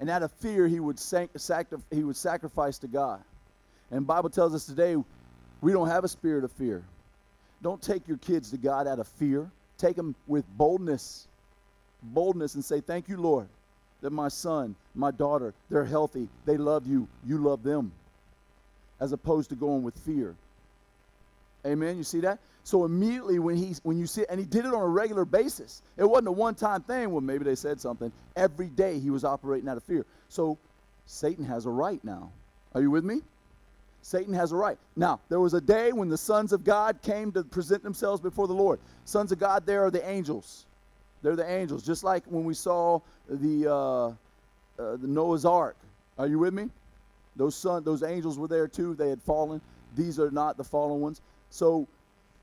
And 0.00 0.08
out 0.08 0.22
of 0.22 0.30
fear, 0.30 0.68
he 0.68 0.78
would, 0.78 0.98
sacri- 0.98 1.78
he 1.90 2.04
would 2.04 2.16
sacrifice 2.16 2.78
to 2.78 2.86
God. 2.86 3.20
And 3.90 4.06
Bible 4.06 4.30
tells 4.30 4.54
us 4.54 4.64
today 4.64 4.96
we 5.60 5.72
don't 5.72 5.88
have 5.88 6.04
a 6.04 6.08
spirit 6.08 6.44
of 6.44 6.52
fear. 6.52 6.84
Don't 7.60 7.82
take 7.82 8.06
your 8.06 8.18
kids 8.18 8.50
to 8.52 8.56
God 8.56 8.86
out 8.86 9.00
of 9.00 9.08
fear. 9.08 9.50
Take 9.76 9.96
them 9.96 10.14
with 10.28 10.44
boldness. 10.56 11.26
Boldness 12.00 12.54
and 12.54 12.64
say, 12.64 12.80
Thank 12.80 13.08
you, 13.08 13.16
Lord 13.16 13.48
that 14.00 14.10
my 14.10 14.28
son, 14.28 14.74
my 14.94 15.10
daughter, 15.10 15.54
they're 15.70 15.84
healthy, 15.84 16.28
they 16.44 16.56
love 16.56 16.86
you, 16.86 17.08
you 17.26 17.38
love 17.38 17.62
them, 17.62 17.92
as 19.00 19.12
opposed 19.12 19.50
to 19.50 19.56
going 19.56 19.82
with 19.82 19.96
fear. 19.98 20.34
Amen. 21.66 21.96
You 21.96 22.04
see 22.04 22.20
that? 22.20 22.38
So 22.64 22.84
immediately 22.84 23.38
when 23.38 23.56
he 23.56 23.74
when 23.82 23.98
you 23.98 24.06
see 24.06 24.24
and 24.28 24.38
he 24.38 24.44
did 24.44 24.66
it 24.66 24.74
on 24.74 24.82
a 24.82 24.86
regular 24.86 25.24
basis. 25.24 25.82
It 25.96 26.04
wasn't 26.04 26.28
a 26.28 26.32
one-time 26.32 26.82
thing. 26.82 27.10
Well, 27.10 27.22
maybe 27.22 27.44
they 27.44 27.54
said 27.54 27.80
something. 27.80 28.12
Every 28.36 28.66
day 28.68 28.98
he 28.98 29.10
was 29.10 29.24
operating 29.24 29.68
out 29.68 29.78
of 29.78 29.84
fear. 29.84 30.04
So 30.28 30.58
Satan 31.06 31.44
has 31.46 31.66
a 31.66 31.70
right 31.70 32.02
now. 32.04 32.30
Are 32.74 32.82
you 32.82 32.90
with 32.90 33.04
me? 33.04 33.22
Satan 34.02 34.34
has 34.34 34.52
a 34.52 34.56
right. 34.56 34.78
Now, 34.96 35.20
there 35.28 35.40
was 35.40 35.54
a 35.54 35.60
day 35.60 35.92
when 35.92 36.08
the 36.08 36.18
sons 36.18 36.52
of 36.52 36.62
God 36.62 37.00
came 37.02 37.32
to 37.32 37.42
present 37.42 37.82
themselves 37.82 38.20
before 38.20 38.46
the 38.46 38.54
Lord. 38.54 38.78
Sons 39.04 39.32
of 39.32 39.38
God 39.38 39.66
there 39.66 39.84
are 39.84 39.90
the 39.90 40.06
angels. 40.08 40.66
They're 41.22 41.36
the 41.36 41.50
angels, 41.50 41.84
just 41.84 42.04
like 42.04 42.24
when 42.26 42.44
we 42.44 42.54
saw 42.54 43.00
the, 43.28 43.66
uh, 43.70 44.06
uh, 44.80 44.96
the 44.96 45.06
Noah's 45.06 45.44
Ark. 45.44 45.76
Are 46.18 46.26
you 46.26 46.38
with 46.38 46.54
me? 46.54 46.70
Those 47.36 47.54
son, 47.54 47.84
those 47.84 48.02
angels 48.02 48.38
were 48.38 48.48
there 48.48 48.68
too. 48.68 48.94
They 48.94 49.10
had 49.10 49.22
fallen. 49.22 49.60
These 49.96 50.18
are 50.18 50.30
not 50.30 50.56
the 50.56 50.64
fallen 50.64 51.00
ones. 51.00 51.20
So 51.50 51.86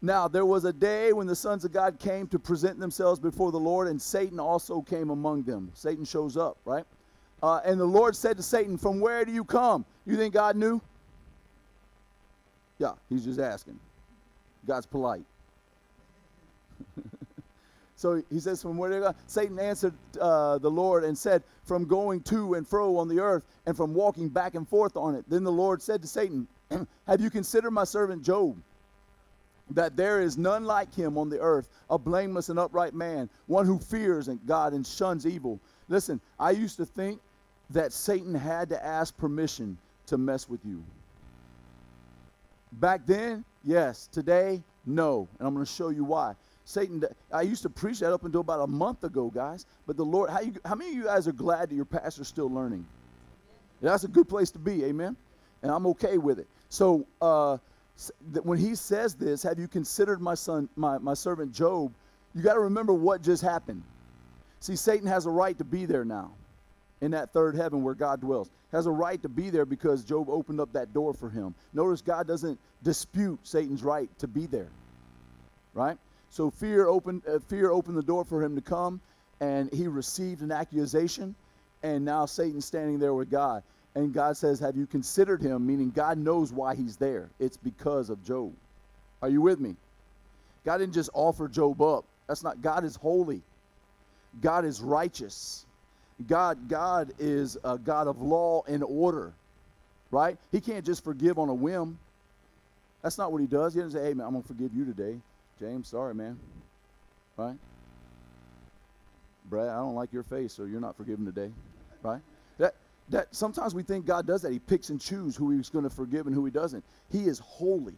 Now, 0.01 0.27
there 0.27 0.45
was 0.45 0.65
a 0.65 0.73
day 0.73 1.13
when 1.13 1.25
the 1.25 1.35
sons 1.35 1.65
of 1.65 1.71
God 1.71 1.97
came 1.99 2.27
to 2.27 2.37
present 2.37 2.79
themselves 2.79 3.19
before 3.19 3.51
the 3.51 3.59
Lord, 3.59 3.87
and 3.87 3.99
Satan 4.01 4.39
also 4.39 4.81
came 4.81 5.09
among 5.09 5.43
them. 5.43 5.71
Satan 5.73 6.05
shows 6.05 6.37
up, 6.37 6.57
right? 6.65 6.85
Uh, 7.41 7.61
and 7.65 7.79
the 7.79 7.85
Lord 7.85 8.15
said 8.15 8.37
to 8.37 8.43
Satan, 8.43 8.77
From 8.77 8.99
where 8.99 9.25
do 9.25 9.31
you 9.31 9.43
come? 9.43 9.85
You 10.05 10.15
think 10.15 10.33
God 10.33 10.55
knew? 10.57 10.81
Yeah, 12.77 12.93
he's 13.09 13.23
just 13.23 13.39
asking. 13.39 13.79
God's 14.67 14.85
polite. 14.85 15.25
So 18.05 18.21
he 18.29 18.39
says, 18.39 18.61
From 18.61 18.77
where 18.77 18.91
do 18.91 18.97
you 18.97 19.01
go? 19.01 19.15
Satan 19.25 19.57
answered 19.57 19.95
uh, 20.21 20.59
the 20.59 20.69
Lord 20.69 21.03
and 21.03 21.17
said, 21.17 21.41
From 21.63 21.85
going 21.85 22.21
to 22.21 22.53
and 22.53 22.67
fro 22.67 22.97
on 22.97 23.07
the 23.07 23.19
earth 23.19 23.47
and 23.65 23.75
from 23.75 23.95
walking 23.95 24.29
back 24.29 24.53
and 24.53 24.69
forth 24.69 24.95
on 24.95 25.15
it. 25.15 25.25
Then 25.27 25.43
the 25.43 25.51
Lord 25.51 25.81
said 25.81 26.03
to 26.03 26.07
Satan, 26.07 26.47
Have 27.07 27.19
you 27.19 27.31
considered 27.31 27.71
my 27.71 27.83
servant 27.83 28.21
Job? 28.21 28.61
that 29.71 29.97
there 29.97 30.21
is 30.21 30.37
none 30.37 30.63
like 30.63 30.93
him 30.93 31.17
on 31.17 31.27
the 31.27 31.39
earth, 31.39 31.69
a 31.89 31.97
blameless 31.97 32.49
and 32.49 32.59
upright 32.59 32.93
man, 32.93 33.27
one 33.47 33.65
who 33.65 33.79
fears 33.79 34.29
God 34.45 34.73
and 34.73 34.85
shuns 34.85 35.25
evil. 35.25 35.59
Listen, 35.89 36.21
I 36.39 36.51
used 36.51 36.77
to 36.77 36.85
think 36.85 37.19
that 37.71 37.91
Satan 37.91 38.35
had 38.35 38.69
to 38.69 38.85
ask 38.85 39.17
permission 39.17 39.75
to 40.05 40.19
mess 40.19 40.47
with 40.47 40.63
you. 40.63 40.83
Back 42.73 43.07
then, 43.07 43.43
yes. 43.63 44.07
Today, 44.11 44.61
no. 44.85 45.27
And 45.39 45.47
I'm 45.47 45.55
going 45.55 45.65
to 45.65 45.71
show 45.71 45.89
you 45.89 46.03
why. 46.03 46.35
Satan, 46.65 47.03
I 47.31 47.43
used 47.43 47.61
to 47.61 47.69
preach 47.69 47.99
that 47.99 48.11
up 48.11 48.25
until 48.25 48.41
about 48.41 48.59
a 48.61 48.67
month 48.67 49.03
ago, 49.03 49.29
guys. 49.29 49.67
But 49.85 49.97
the 49.97 50.03
Lord, 50.03 50.31
how, 50.31 50.41
you, 50.41 50.53
how 50.65 50.73
many 50.73 50.89
of 50.91 50.95
you 50.97 51.03
guys 51.05 51.27
are 51.27 51.31
glad 51.31 51.69
that 51.69 51.75
your 51.75 51.85
pastor's 51.85 52.27
still 52.27 52.49
learning? 52.49 52.85
That's 53.81 54.03
a 54.03 54.07
good 54.07 54.27
place 54.27 54.49
to 54.51 54.59
be, 54.59 54.83
amen? 54.83 55.15
And 55.61 55.71
I'm 55.71 55.85
okay 55.87 56.17
with 56.17 56.39
it. 56.39 56.47
So, 56.69 57.05
uh, 57.21 57.57
when 58.43 58.57
he 58.57 58.75
says 58.75 59.13
this, 59.13 59.43
have 59.43 59.59
you 59.59 59.67
considered 59.67 60.21
my 60.21 60.33
son, 60.33 60.67
my, 60.75 60.97
my 60.97 61.13
servant 61.13 61.53
Job? 61.53 61.93
You 62.33 62.41
got 62.41 62.55
to 62.55 62.59
remember 62.59 62.93
what 62.93 63.21
just 63.21 63.43
happened. 63.43 63.83
See, 64.59 64.75
Satan 64.75 65.07
has 65.07 65.27
a 65.27 65.29
right 65.29 65.57
to 65.59 65.63
be 65.63 65.85
there 65.85 66.03
now 66.03 66.31
in 67.01 67.11
that 67.11 67.31
third 67.31 67.55
heaven 67.55 67.83
where 67.83 67.93
God 67.93 68.21
dwells. 68.21 68.49
Has 68.71 68.87
a 68.87 68.91
right 68.91 69.21
to 69.21 69.29
be 69.29 69.49
there 69.49 69.65
because 69.65 70.03
Job 70.03 70.29
opened 70.29 70.59
up 70.59 70.73
that 70.73 70.93
door 70.93 71.13
for 71.13 71.29
him. 71.29 71.53
Notice 71.73 72.01
God 72.01 72.27
doesn't 72.27 72.59
dispute 72.83 73.39
Satan's 73.43 73.83
right 73.83 74.09
to 74.19 74.27
be 74.27 74.47
there. 74.47 74.69
Right? 75.73 75.97
So 76.35 76.51
fear 76.51 76.85
opened 76.85 77.21
uh, 77.25 77.39
fear 77.39 77.71
opened 77.71 77.95
the 77.95 78.03
door 78.03 78.25
for 78.25 78.43
him 78.43 78.55
to 78.55 78.61
come 78.61 78.99
and 79.39 79.71
he 79.71 79.87
received 79.87 80.41
an 80.41 80.51
accusation 80.51 81.33
and 81.81 82.03
now 82.03 82.25
Satan's 82.25 82.65
standing 82.65 82.99
there 82.99 83.13
with 83.13 83.31
God. 83.31 83.63
And 83.95 84.13
God 84.13 84.35
says, 84.35 84.59
Have 84.59 84.75
you 84.75 84.85
considered 84.85 85.41
him? 85.41 85.65
Meaning, 85.65 85.91
God 85.91 86.17
knows 86.17 86.51
why 86.51 86.75
he's 86.75 86.97
there. 86.97 87.29
It's 87.39 87.55
because 87.55 88.09
of 88.09 88.21
Job. 88.25 88.51
Are 89.21 89.29
you 89.29 89.39
with 89.39 89.61
me? 89.61 89.77
God 90.65 90.79
didn't 90.79 90.93
just 90.93 91.09
offer 91.13 91.47
Job 91.47 91.81
up. 91.81 92.03
That's 92.27 92.43
not, 92.43 92.61
God 92.61 92.83
is 92.83 92.97
holy. 92.97 93.41
God 94.41 94.65
is 94.65 94.81
righteous. 94.81 95.65
God, 96.27 96.67
God 96.67 97.13
is 97.17 97.57
a 97.63 97.77
God 97.77 98.07
of 98.07 98.21
law 98.21 98.63
and 98.67 98.83
order, 98.83 99.31
right? 100.11 100.37
He 100.51 100.59
can't 100.59 100.85
just 100.85 101.01
forgive 101.01 101.39
on 101.39 101.47
a 101.47 101.53
whim. 101.53 101.97
That's 103.03 103.17
not 103.17 103.31
what 103.31 103.39
he 103.39 103.47
does. 103.47 103.73
He 103.73 103.79
doesn't 103.79 103.97
say, 103.97 104.05
hey, 104.05 104.13
man, 104.13 104.27
I'm 104.27 104.33
going 104.33 104.41
to 104.41 104.47
forgive 104.49 104.73
you 104.73 104.83
today. 104.83 105.17
James, 105.59 105.87
sorry, 105.89 106.13
man. 106.13 106.37
Right? 107.37 107.55
Brad, 109.49 109.69
I 109.69 109.77
don't 109.77 109.95
like 109.95 110.11
your 110.11 110.23
face, 110.23 110.53
so 110.53 110.63
you're 110.63 110.81
not 110.81 110.97
forgiven 110.97 111.25
today. 111.25 111.51
Right? 112.01 112.21
That, 112.57 112.75
that 113.09 113.33
sometimes 113.35 113.75
we 113.75 113.83
think 113.83 114.05
God 114.05 114.25
does 114.25 114.41
that. 114.41 114.51
He 114.51 114.59
picks 114.59 114.89
and 114.89 114.99
chooses 114.99 115.35
who 115.35 115.51
he's 115.51 115.69
going 115.69 115.83
to 115.83 115.89
forgive 115.89 116.27
and 116.27 116.35
who 116.35 116.45
he 116.45 116.51
doesn't. 116.51 116.83
He 117.11 117.25
is 117.25 117.39
holy. 117.39 117.95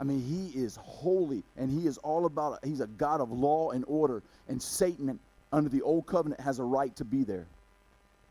I 0.00 0.04
mean, 0.04 0.20
he 0.20 0.58
is 0.58 0.76
holy, 0.76 1.44
and 1.56 1.70
he 1.70 1.86
is 1.86 1.98
all 1.98 2.26
about, 2.26 2.58
he's 2.64 2.80
a 2.80 2.86
God 2.86 3.20
of 3.20 3.30
law 3.30 3.70
and 3.70 3.84
order. 3.86 4.22
And 4.48 4.60
Satan, 4.60 5.18
under 5.52 5.68
the 5.68 5.82
old 5.82 6.06
covenant, 6.06 6.40
has 6.40 6.58
a 6.58 6.64
right 6.64 6.94
to 6.96 7.04
be 7.04 7.24
there. 7.24 7.46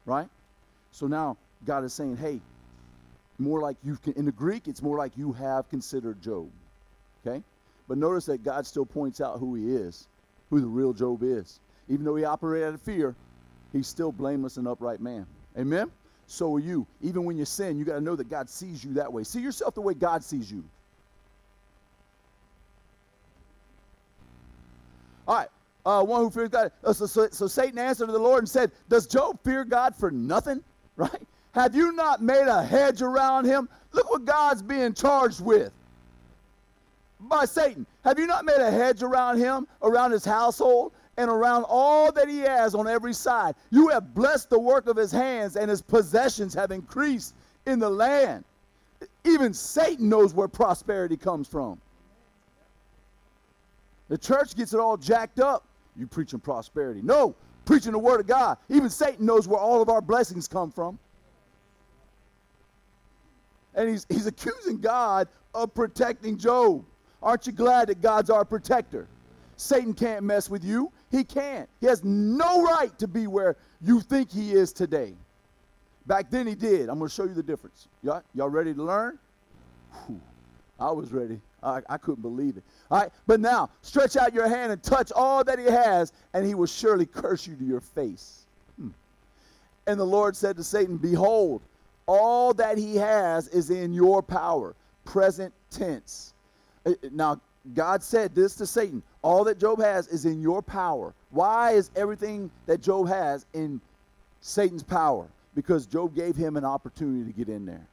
Right? 0.05 0.27
So 0.91 1.07
now 1.07 1.37
God 1.65 1.83
is 1.83 1.93
saying, 1.93 2.17
hey, 2.17 2.41
more 3.39 3.61
like 3.61 3.77
you 3.83 3.97
can, 3.97 4.13
in 4.13 4.25
the 4.25 4.31
Greek, 4.31 4.67
it's 4.67 4.81
more 4.81 4.97
like 4.97 5.17
you 5.17 5.31
have 5.33 5.69
considered 5.69 6.21
Job. 6.21 6.49
Okay? 7.25 7.43
But 7.91 7.97
notice 7.97 8.25
that 8.27 8.41
God 8.41 8.65
still 8.65 8.85
points 8.85 9.19
out 9.19 9.37
who 9.37 9.53
he 9.53 9.75
is, 9.75 10.07
who 10.49 10.61
the 10.61 10.65
real 10.65 10.93
Job 10.93 11.23
is. 11.23 11.59
Even 11.89 12.05
though 12.05 12.15
he 12.15 12.23
operated 12.23 12.69
out 12.69 12.73
of 12.75 12.81
fear, 12.81 13.17
he's 13.73 13.85
still 13.85 14.13
blameless 14.13 14.55
and 14.55 14.65
upright 14.65 15.01
man. 15.01 15.27
Amen? 15.57 15.91
So 16.25 16.55
are 16.55 16.59
you. 16.61 16.87
Even 17.01 17.25
when 17.25 17.37
you 17.37 17.43
sin, 17.43 17.77
you 17.77 17.83
got 17.83 17.95
to 17.95 17.99
know 17.99 18.15
that 18.15 18.29
God 18.29 18.49
sees 18.49 18.81
you 18.81 18.93
that 18.93 19.11
way. 19.11 19.25
See 19.25 19.41
yourself 19.41 19.75
the 19.75 19.81
way 19.81 19.93
God 19.93 20.23
sees 20.23 20.49
you. 20.49 20.63
All 25.27 25.35
right. 25.35 25.49
Uh, 25.85 26.01
one 26.05 26.21
who 26.21 26.29
fears 26.29 26.47
God. 26.47 26.71
Uh, 26.85 26.93
so, 26.93 27.05
so, 27.05 27.27
so 27.29 27.45
Satan 27.45 27.77
answered 27.77 28.07
the 28.07 28.17
Lord 28.17 28.39
and 28.39 28.49
said, 28.49 28.71
Does 28.87 29.05
Job 29.05 29.37
fear 29.43 29.65
God 29.65 29.97
for 29.97 30.11
nothing? 30.11 30.63
Right? 30.95 31.27
Have 31.51 31.75
you 31.75 31.91
not 31.91 32.21
made 32.21 32.47
a 32.47 32.63
hedge 32.63 33.01
around 33.01 33.43
him? 33.43 33.67
Look 33.91 34.09
what 34.09 34.23
God's 34.23 34.61
being 34.61 34.93
charged 34.93 35.43
with 35.43 35.73
by 37.27 37.45
Satan. 37.45 37.85
Have 38.03 38.19
you 38.19 38.27
not 38.27 38.45
made 38.45 38.57
a 38.57 38.71
hedge 38.71 39.03
around 39.03 39.37
him, 39.37 39.67
around 39.81 40.11
his 40.11 40.25
household, 40.25 40.93
and 41.17 41.29
around 41.29 41.65
all 41.67 42.11
that 42.11 42.27
he 42.27 42.39
has 42.39 42.73
on 42.73 42.87
every 42.87 43.13
side. 43.13 43.55
You 43.69 43.89
have 43.89 44.13
blessed 44.13 44.49
the 44.49 44.59
work 44.59 44.87
of 44.87 44.95
his 44.95 45.11
hands, 45.11 45.55
and 45.55 45.69
his 45.69 45.81
possessions 45.81 46.53
have 46.53 46.71
increased 46.71 47.35
in 47.65 47.79
the 47.79 47.89
land. 47.89 48.43
Even 49.23 49.53
Satan 49.53 50.09
knows 50.09 50.33
where 50.33 50.47
prosperity 50.47 51.17
comes 51.17 51.47
from. 51.47 51.79
The 54.09 54.17
church 54.17 54.55
gets 54.55 54.73
it 54.73 54.79
all 54.79 54.97
jacked 54.97 55.39
up. 55.39 55.65
You 55.95 56.07
preaching 56.07 56.39
prosperity. 56.39 57.01
No, 57.01 57.35
preaching 57.65 57.91
the 57.91 57.99
word 57.99 58.19
of 58.19 58.27
God. 58.27 58.57
Even 58.69 58.89
Satan 58.89 59.25
knows 59.25 59.47
where 59.47 59.59
all 59.59 59.81
of 59.81 59.89
our 59.89 60.01
blessings 60.01 60.47
come 60.47 60.71
from. 60.71 60.97
And 63.75 63.89
he's, 63.89 64.05
he's 64.09 64.27
accusing 64.27 64.79
God 64.79 65.27
of 65.53 65.73
protecting 65.73 66.37
Job. 66.37 66.83
Aren't 67.21 67.45
you 67.45 67.53
glad 67.53 67.89
that 67.89 68.01
God's 68.01 68.29
our 68.29 68.45
protector? 68.45 69.07
Satan 69.57 69.93
can't 69.93 70.23
mess 70.23 70.49
with 70.49 70.63
you. 70.63 70.91
He 71.11 71.23
can't. 71.23 71.69
He 71.79 71.87
has 71.87 72.03
no 72.03 72.63
right 72.63 72.97
to 72.97 73.07
be 73.07 73.27
where 73.27 73.57
you 73.81 74.01
think 74.01 74.31
he 74.31 74.53
is 74.53 74.73
today. 74.73 75.13
Back 76.07 76.31
then 76.31 76.47
he 76.47 76.55
did. 76.55 76.89
I'm 76.89 76.97
going 76.97 77.09
to 77.09 77.13
show 77.13 77.25
you 77.25 77.33
the 77.33 77.43
difference. 77.43 77.87
Y'all, 78.01 78.23
y'all 78.33 78.49
ready 78.49 78.73
to 78.73 78.83
learn? 78.83 79.19
Whew. 80.07 80.19
I 80.79 80.89
was 80.91 81.11
ready. 81.11 81.39
I, 81.61 81.81
I 81.87 81.97
couldn't 81.97 82.23
believe 82.23 82.57
it. 82.57 82.63
All 82.89 82.99
right, 82.99 83.11
but 83.27 83.39
now 83.39 83.69
stretch 83.83 84.17
out 84.17 84.33
your 84.33 84.47
hand 84.47 84.71
and 84.71 84.81
touch 84.81 85.11
all 85.15 85.43
that 85.43 85.59
he 85.59 85.65
has, 85.65 86.11
and 86.33 86.45
he 86.45 86.55
will 86.55 86.65
surely 86.65 87.05
curse 87.05 87.45
you 87.45 87.55
to 87.55 87.63
your 87.63 87.81
face. 87.81 88.45
Hmm. 88.79 88.89
And 89.85 89.99
the 89.99 90.05
Lord 90.05 90.35
said 90.35 90.57
to 90.57 90.63
Satan, 90.63 90.97
Behold, 90.97 91.61
all 92.07 92.53
that 92.55 92.79
he 92.79 92.95
has 92.95 93.47
is 93.49 93.69
in 93.69 93.93
your 93.93 94.23
power. 94.23 94.75
Present 95.05 95.53
tense. 95.69 96.33
Uh, 96.85 96.93
now, 97.11 97.39
God 97.73 98.03
said 98.03 98.33
this 98.33 98.55
to 98.55 98.65
Satan 98.65 99.03
all 99.23 99.43
that 99.43 99.59
Job 99.59 99.79
has 99.81 100.07
is 100.07 100.25
in 100.25 100.41
your 100.41 100.61
power. 100.61 101.13
Why 101.29 101.71
is 101.71 101.91
everything 101.95 102.49
that 102.65 102.81
Job 102.81 103.07
has 103.07 103.45
in 103.53 103.79
Satan's 104.41 104.83
power? 104.83 105.27
Because 105.53 105.85
Job 105.85 106.15
gave 106.15 106.35
him 106.35 106.57
an 106.57 106.65
opportunity 106.65 107.31
to 107.31 107.37
get 107.37 107.49
in 107.49 107.65
there. 107.65 107.85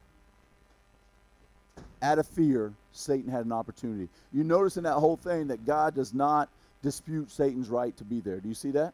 Out 2.01 2.17
of 2.17 2.27
fear, 2.27 2.73
Satan 2.93 3.29
had 3.29 3.45
an 3.45 3.51
opportunity. 3.51 4.09
You 4.33 4.43
notice 4.43 4.77
in 4.77 4.83
that 4.85 4.95
whole 4.95 5.17
thing 5.17 5.47
that 5.47 5.65
God 5.65 5.93
does 5.93 6.13
not 6.13 6.49
dispute 6.81 7.29
Satan's 7.29 7.69
right 7.69 7.95
to 7.97 8.03
be 8.03 8.21
there. 8.21 8.39
Do 8.39 8.47
you 8.47 8.55
see 8.55 8.71
that? 8.71 8.93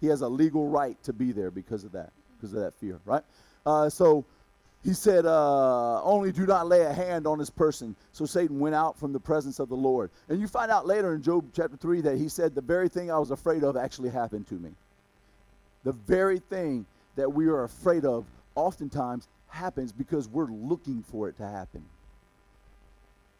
He 0.00 0.06
has 0.06 0.20
a 0.20 0.28
legal 0.28 0.68
right 0.68 0.96
to 1.02 1.12
be 1.12 1.32
there 1.32 1.50
because 1.50 1.84
of 1.84 1.92
that, 1.92 2.12
because 2.36 2.54
of 2.54 2.60
that 2.60 2.74
fear, 2.74 3.00
right? 3.04 3.24
Uh, 3.66 3.90
so 3.90 4.24
he 4.88 4.94
said, 4.94 5.26
uh, 5.26 6.02
Only 6.02 6.32
do 6.32 6.46
not 6.46 6.66
lay 6.66 6.80
a 6.80 6.92
hand 6.94 7.26
on 7.26 7.38
this 7.38 7.50
person. 7.50 7.94
So 8.12 8.24
Satan 8.24 8.58
went 8.58 8.74
out 8.74 8.98
from 8.98 9.12
the 9.12 9.20
presence 9.20 9.58
of 9.58 9.68
the 9.68 9.76
Lord. 9.76 10.10
And 10.30 10.40
you 10.40 10.48
find 10.48 10.70
out 10.70 10.86
later 10.86 11.12
in 11.12 11.20
Job 11.20 11.44
chapter 11.52 11.76
3 11.76 12.00
that 12.00 12.16
he 12.16 12.30
said, 12.30 12.54
The 12.54 12.62
very 12.62 12.88
thing 12.88 13.10
I 13.10 13.18
was 13.18 13.30
afraid 13.30 13.64
of 13.64 13.76
actually 13.76 14.08
happened 14.08 14.46
to 14.46 14.54
me. 14.54 14.70
The 15.84 15.92
very 15.92 16.38
thing 16.38 16.86
that 17.16 17.30
we 17.30 17.48
are 17.48 17.64
afraid 17.64 18.06
of 18.06 18.24
oftentimes 18.54 19.28
happens 19.48 19.92
because 19.92 20.26
we're 20.26 20.50
looking 20.50 21.02
for 21.02 21.28
it 21.28 21.36
to 21.36 21.46
happen 21.46 21.84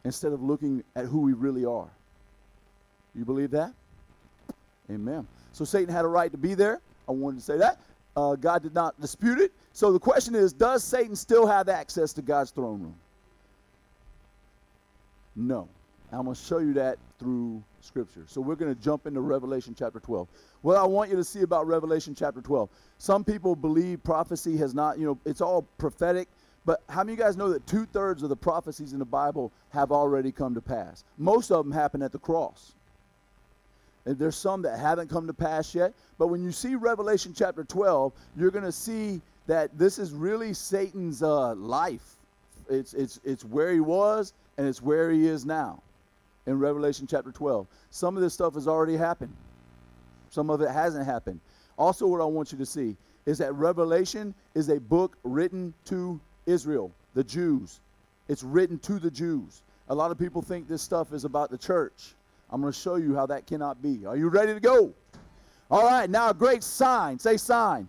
instead 0.04 0.32
of 0.34 0.42
looking 0.42 0.84
at 0.96 1.06
who 1.06 1.22
we 1.22 1.32
really 1.32 1.64
are. 1.64 1.88
You 3.14 3.24
believe 3.24 3.52
that? 3.52 3.72
Amen. 4.90 5.26
So 5.52 5.64
Satan 5.64 5.94
had 5.94 6.04
a 6.04 6.08
right 6.08 6.30
to 6.30 6.36
be 6.36 6.52
there. 6.52 6.82
I 7.08 7.12
wanted 7.12 7.38
to 7.38 7.42
say 7.42 7.56
that. 7.56 7.80
Uh, 8.14 8.34
God 8.34 8.62
did 8.62 8.74
not 8.74 9.00
dispute 9.00 9.38
it. 9.38 9.52
So 9.78 9.92
the 9.92 10.00
question 10.00 10.34
is 10.34 10.52
Does 10.52 10.82
Satan 10.82 11.14
still 11.14 11.46
have 11.46 11.68
access 11.68 12.12
to 12.14 12.22
God's 12.22 12.50
throne 12.50 12.82
room? 12.82 12.96
No. 15.36 15.68
I'm 16.10 16.24
going 16.24 16.34
to 16.34 16.42
show 16.42 16.58
you 16.58 16.72
that 16.72 16.98
through 17.20 17.62
Scripture. 17.80 18.24
So 18.26 18.40
we're 18.40 18.56
going 18.56 18.74
to 18.74 18.82
jump 18.82 19.06
into 19.06 19.20
Revelation 19.20 19.76
chapter 19.78 20.00
12. 20.00 20.26
What 20.62 20.78
I 20.78 20.84
want 20.84 21.10
you 21.10 21.16
to 21.16 21.22
see 21.22 21.42
about 21.42 21.68
Revelation 21.68 22.12
chapter 22.12 22.40
12 22.40 22.68
some 22.98 23.22
people 23.22 23.54
believe 23.54 24.02
prophecy 24.02 24.56
has 24.56 24.74
not, 24.74 24.98
you 24.98 25.06
know, 25.06 25.18
it's 25.24 25.40
all 25.40 25.62
prophetic, 25.78 26.26
But 26.64 26.82
how 26.88 27.04
many 27.04 27.12
of 27.12 27.18
you 27.20 27.24
guys 27.24 27.36
know 27.36 27.48
that 27.50 27.64
two 27.68 27.86
thirds 27.86 28.24
of 28.24 28.30
the 28.30 28.36
prophecies 28.36 28.94
in 28.94 28.98
the 28.98 29.04
Bible 29.04 29.52
have 29.68 29.92
already 29.92 30.32
come 30.32 30.56
to 30.56 30.60
pass? 30.60 31.04
Most 31.18 31.52
of 31.52 31.64
them 31.64 31.72
happen 31.72 32.02
at 32.02 32.10
the 32.10 32.18
cross. 32.18 32.72
And 34.06 34.18
there's 34.18 34.34
some 34.34 34.60
that 34.62 34.76
haven't 34.76 35.08
come 35.08 35.28
to 35.28 35.34
pass 35.34 35.72
yet. 35.72 35.94
But 36.18 36.28
when 36.28 36.42
you 36.42 36.50
see 36.50 36.74
Revelation 36.74 37.32
chapter 37.32 37.62
12, 37.62 38.12
you're 38.36 38.50
going 38.50 38.64
to 38.64 38.72
see 38.72 39.20
that 39.48 39.76
this 39.76 39.98
is 39.98 40.12
really 40.12 40.52
Satan's 40.52 41.22
uh, 41.22 41.54
life. 41.56 42.16
It's, 42.70 42.94
it's, 42.94 43.18
it's 43.24 43.44
where 43.44 43.72
he 43.72 43.80
was 43.80 44.34
and 44.58 44.68
it's 44.68 44.80
where 44.80 45.10
he 45.10 45.26
is 45.26 45.44
now 45.44 45.82
in 46.46 46.58
Revelation 46.58 47.06
chapter 47.06 47.32
12. 47.32 47.66
Some 47.90 48.16
of 48.16 48.22
this 48.22 48.34
stuff 48.34 48.54
has 48.54 48.68
already 48.68 48.96
happened, 48.96 49.34
some 50.30 50.50
of 50.50 50.60
it 50.60 50.70
hasn't 50.70 51.04
happened. 51.04 51.40
Also, 51.78 52.06
what 52.06 52.20
I 52.20 52.24
want 52.24 52.52
you 52.52 52.58
to 52.58 52.66
see 52.66 52.96
is 53.24 53.38
that 53.38 53.52
Revelation 53.54 54.34
is 54.54 54.68
a 54.68 54.78
book 54.80 55.16
written 55.24 55.72
to 55.86 56.20
Israel, 56.46 56.92
the 57.14 57.24
Jews. 57.24 57.80
It's 58.28 58.42
written 58.42 58.78
to 58.80 58.98
the 58.98 59.10
Jews. 59.10 59.62
A 59.88 59.94
lot 59.94 60.10
of 60.10 60.18
people 60.18 60.42
think 60.42 60.68
this 60.68 60.82
stuff 60.82 61.12
is 61.14 61.24
about 61.24 61.50
the 61.50 61.58
church. 61.58 62.14
I'm 62.50 62.60
going 62.60 62.72
to 62.72 62.78
show 62.78 62.96
you 62.96 63.14
how 63.14 63.26
that 63.26 63.46
cannot 63.46 63.80
be. 63.82 64.04
Are 64.04 64.16
you 64.16 64.28
ready 64.28 64.52
to 64.52 64.60
go? 64.60 64.92
All 65.70 65.84
right, 65.84 66.08
now 66.08 66.30
a 66.30 66.34
great 66.34 66.62
sign. 66.62 67.18
Say 67.18 67.36
sign. 67.36 67.88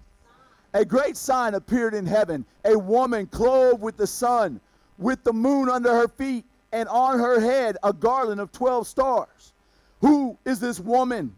A 0.74 0.86
great 0.86 1.18
sign 1.18 1.56
appeared 1.56 1.94
in 1.94 2.06
heaven 2.06 2.46
a 2.64 2.78
woman 2.78 3.26
clothed 3.28 3.82
with 3.82 3.98
the 3.98 4.08
sun, 4.08 4.60
with 4.98 5.24
the 5.24 5.34
moon 5.34 5.70
under 5.70 5.94
her 5.94 6.08
feet, 6.08 6.46
and 6.72 6.88
on 6.90 7.18
her 7.20 7.40
head 7.40 7.78
a 7.84 7.92
garland 7.92 8.40
of 8.40 8.52
12 8.52 8.88
stars. 8.88 9.54
Who 10.02 10.38
is 10.46 10.60
this 10.60 10.80
woman? 10.80 11.36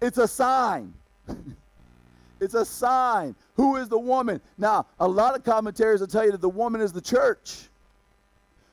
It's 0.00 0.18
a 0.18 0.26
sign. 0.26 0.92
it's 2.40 2.54
a 2.54 2.64
sign. 2.64 3.34
Who 3.54 3.76
is 3.76 3.88
the 3.88 3.98
woman? 3.98 4.40
Now, 4.58 4.86
a 4.98 5.06
lot 5.06 5.36
of 5.36 5.44
commentaries 5.44 6.00
will 6.00 6.08
tell 6.08 6.24
you 6.24 6.32
that 6.32 6.40
the 6.40 6.48
woman 6.48 6.80
is 6.80 6.92
the 6.92 7.00
church. 7.00 7.68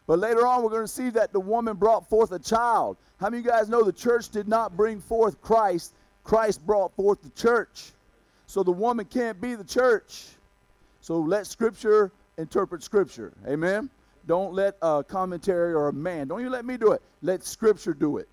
But 0.08 0.20
later 0.20 0.46
on, 0.46 0.64
we're 0.64 0.72
going 0.72 0.82
to 0.82 0.88
see 0.88 1.10
that 1.12 1.32
the 1.32 1.40
woman 1.40 1.78
brought 1.78 2.10
forth 2.10 2.32
a 2.32 2.40
child. 2.40 2.98
How 3.20 3.28
many 3.28 3.40
of 3.40 3.46
you 3.46 3.52
guys 3.52 3.70
know 3.70 3.84
the 3.84 3.94
church 3.94 4.30
did 4.30 4.48
not 4.48 4.76
bring 4.76 5.00
forth 5.00 5.40
Christ? 5.42 5.94
Christ 6.24 6.66
brought 6.66 6.94
forth 6.96 7.22
the 7.22 7.30
church. 7.30 7.92
So 8.52 8.64
the 8.64 8.72
woman 8.74 9.06
can't 9.06 9.40
be 9.40 9.56
the 9.56 9.64
church. 9.64 10.26
So 11.00 11.18
let 11.22 11.48
Scripture 11.48 12.12
interpret 12.38 12.84
Scripture. 12.84 13.32
Amen? 13.48 13.90
Don't 14.28 14.54
let 14.54 14.76
a 14.82 15.06
commentary 15.06 15.74
or 15.74 15.88
a 15.88 15.94
man, 15.94 16.28
don't 16.28 16.42
you 16.42 16.50
let 16.50 16.66
me 16.66 16.76
do 16.76 16.92
it. 16.92 17.02
Let 17.22 17.46
Scripture 17.46 17.94
do 17.94 18.18
it. 18.18 18.28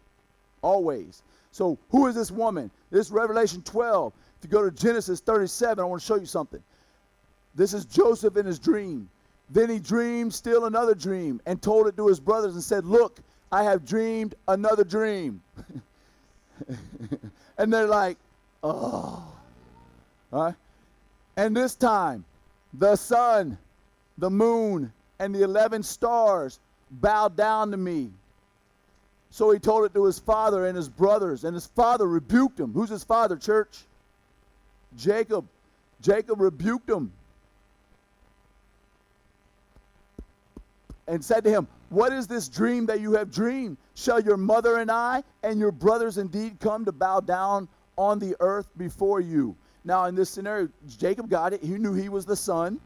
Always. 0.61 1.23
So 1.53 1.79
who 1.91 2.09
is 2.09 2.17
this 2.17 2.33
woman? 2.33 2.69
This 2.91 3.13
Revelation 3.13 3.63
12. 3.63 4.13
If 4.41 4.45
you 4.45 4.51
go 4.51 4.69
to 4.69 4.73
Genesis 4.73 5.21
37, 5.21 5.79
I 5.79 5.87
want 5.87 6.03
to 6.03 6.07
show 6.07 6.17
you 6.17 6.27
something. 6.27 6.65
This 7.55 7.73
is 7.73 7.85
Joseph 7.85 8.37
in 8.37 8.45
his 8.45 8.59
dream. 8.59 9.09
Then 9.51 9.71
he 9.71 9.79
dreamed 9.79 10.35
still 10.35 10.65
another 10.65 10.97
dream 10.97 11.41
and 11.47 11.63
told 11.63 11.87
it 11.87 11.97
to 11.97 12.09
his 12.09 12.19
brothers 12.19 12.55
and 12.55 12.65
said, 12.65 12.85
Look, 12.85 13.21
I 13.53 13.63
have 13.63 13.87
dreamed 13.87 14.35
another 14.49 14.83
dream. 14.83 15.41
and 17.57 17.73
they're 17.73 17.87
like, 17.87 18.19
Oh. 18.65 19.38
And 20.33 21.57
this 21.57 21.75
time, 21.75 22.25
the 22.75 22.97
sun, 22.97 23.59
the 24.19 24.31
moon, 24.31 24.93
and 25.19 25.35
the 25.35 25.43
11 25.43 25.83
stars 25.83 26.61
bowed 26.91 27.37
down 27.37 27.71
to 27.71 27.77
me. 27.77 28.11
So 29.31 29.51
he 29.51 29.59
told 29.59 29.85
it 29.85 29.95
to 29.95 30.05
his 30.05 30.19
father 30.19 30.67
and 30.67 30.77
his 30.77 30.89
brothers, 30.89 31.45
and 31.45 31.55
his 31.55 31.67
father 31.67 32.07
rebuked 32.07 32.59
him. 32.59 32.73
Who's 32.73 32.89
his 32.89 33.05
father, 33.05 33.37
church? 33.37 33.85
Jacob. 34.97 35.47
Jacob 36.01 36.41
rebuked 36.41 36.89
him 36.89 37.13
and 41.09 41.25
said 41.25 41.43
to 41.45 41.51
him, 41.51 41.67
What 41.89 42.13
is 42.13 42.27
this 42.27 42.49
dream 42.49 42.87
that 42.87 43.01
you 43.01 43.13
have 43.13 43.33
dreamed? 43.33 43.77
Shall 43.95 44.21
your 44.21 44.37
mother 44.37 44.79
and 44.79 44.91
I 44.91 45.25
and 45.43 45.59
your 45.59 45.73
brothers 45.73 46.19
indeed 46.19 46.59
come 46.61 46.85
to 46.85 46.93
bow 46.93 47.21
down 47.21 47.69
on 47.97 48.19
the 48.19 48.37
earth 48.39 48.69
before 48.77 49.21
you? 49.21 49.57
Now, 49.85 50.05
in 50.07 50.15
this 50.15 50.31
scenario, 50.31 50.69
Jacob 50.99 51.31
got 51.31 51.53
it. 51.53 51.63
He 51.63 51.79
knew 51.79 51.95
he 51.95 52.09
was 52.09 52.25
the 52.27 52.37
sun. 52.37 52.81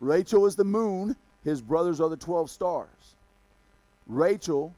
Rachel 0.00 0.46
is 0.46 0.56
the 0.56 0.64
moon. 0.64 1.16
His 1.44 1.60
brothers 1.60 2.00
are 2.00 2.08
the 2.08 2.16
12 2.16 2.50
stars. 2.50 3.16
Rachel, 4.06 4.74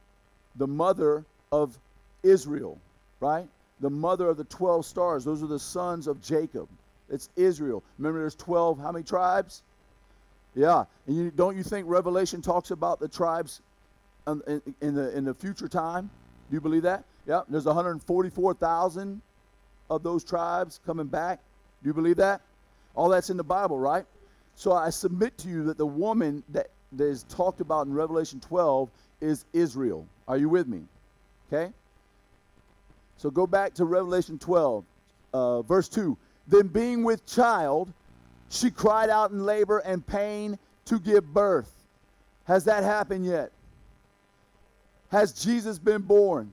the 0.56 0.66
mother 0.66 1.24
of 1.52 1.78
Israel, 2.22 2.78
right? 3.20 3.48
The 3.80 3.90
mother 3.90 4.28
of 4.28 4.36
the 4.36 4.44
12 4.44 4.86
stars. 4.86 5.24
Those 5.24 5.42
are 5.42 5.46
the 5.46 5.58
sons 5.58 6.06
of 6.06 6.20
Jacob. 6.22 6.68
It's 7.10 7.28
Israel. 7.36 7.82
Remember, 7.98 8.20
there's 8.20 8.34
12, 8.34 8.78
how 8.78 8.92
many 8.92 9.04
tribes? 9.04 9.62
Yeah. 10.54 10.84
And 11.06 11.16
you, 11.16 11.30
don't 11.30 11.56
you 11.56 11.62
think 11.62 11.86
Revelation 11.88 12.40
talks 12.40 12.70
about 12.70 13.00
the 13.00 13.08
tribes 13.08 13.60
in, 14.26 14.42
in, 14.46 14.62
in, 14.80 14.94
the, 14.94 15.16
in 15.16 15.24
the 15.24 15.34
future 15.34 15.68
time? 15.68 16.08
Do 16.50 16.54
you 16.54 16.60
believe 16.60 16.82
that? 16.82 17.04
Yeah. 17.26 17.42
There's 17.48 17.66
144,000 17.66 19.20
of 19.90 20.02
those 20.02 20.24
tribes 20.24 20.80
coming 20.86 21.06
back. 21.06 21.40
Do 21.82 21.88
you 21.88 21.94
believe 21.94 22.16
that? 22.16 22.40
All 22.94 23.08
that's 23.08 23.30
in 23.30 23.36
the 23.36 23.44
Bible, 23.44 23.78
right? 23.78 24.04
So 24.54 24.72
I 24.72 24.90
submit 24.90 25.36
to 25.38 25.48
you 25.48 25.64
that 25.64 25.78
the 25.78 25.86
woman 25.86 26.42
that, 26.50 26.70
that 26.92 27.04
is 27.04 27.24
talked 27.24 27.60
about 27.60 27.86
in 27.86 27.92
Revelation 27.92 28.40
12 28.40 28.88
is 29.20 29.44
Israel. 29.52 30.06
Are 30.28 30.36
you 30.36 30.48
with 30.48 30.68
me? 30.68 30.82
Okay? 31.52 31.72
So 33.16 33.30
go 33.30 33.46
back 33.46 33.74
to 33.74 33.84
Revelation 33.84 34.38
12, 34.38 34.84
uh, 35.32 35.62
verse 35.62 35.88
2. 35.88 36.16
Then 36.46 36.68
being 36.68 37.04
with 37.04 37.24
child, 37.26 37.92
she 38.50 38.70
cried 38.70 39.10
out 39.10 39.30
in 39.30 39.44
labor 39.44 39.78
and 39.78 40.06
pain 40.06 40.58
to 40.86 40.98
give 40.98 41.32
birth. 41.32 41.70
Has 42.44 42.64
that 42.64 42.84
happened 42.84 43.24
yet? 43.24 43.50
Has 45.10 45.32
Jesus 45.32 45.78
been 45.78 46.02
born? 46.02 46.50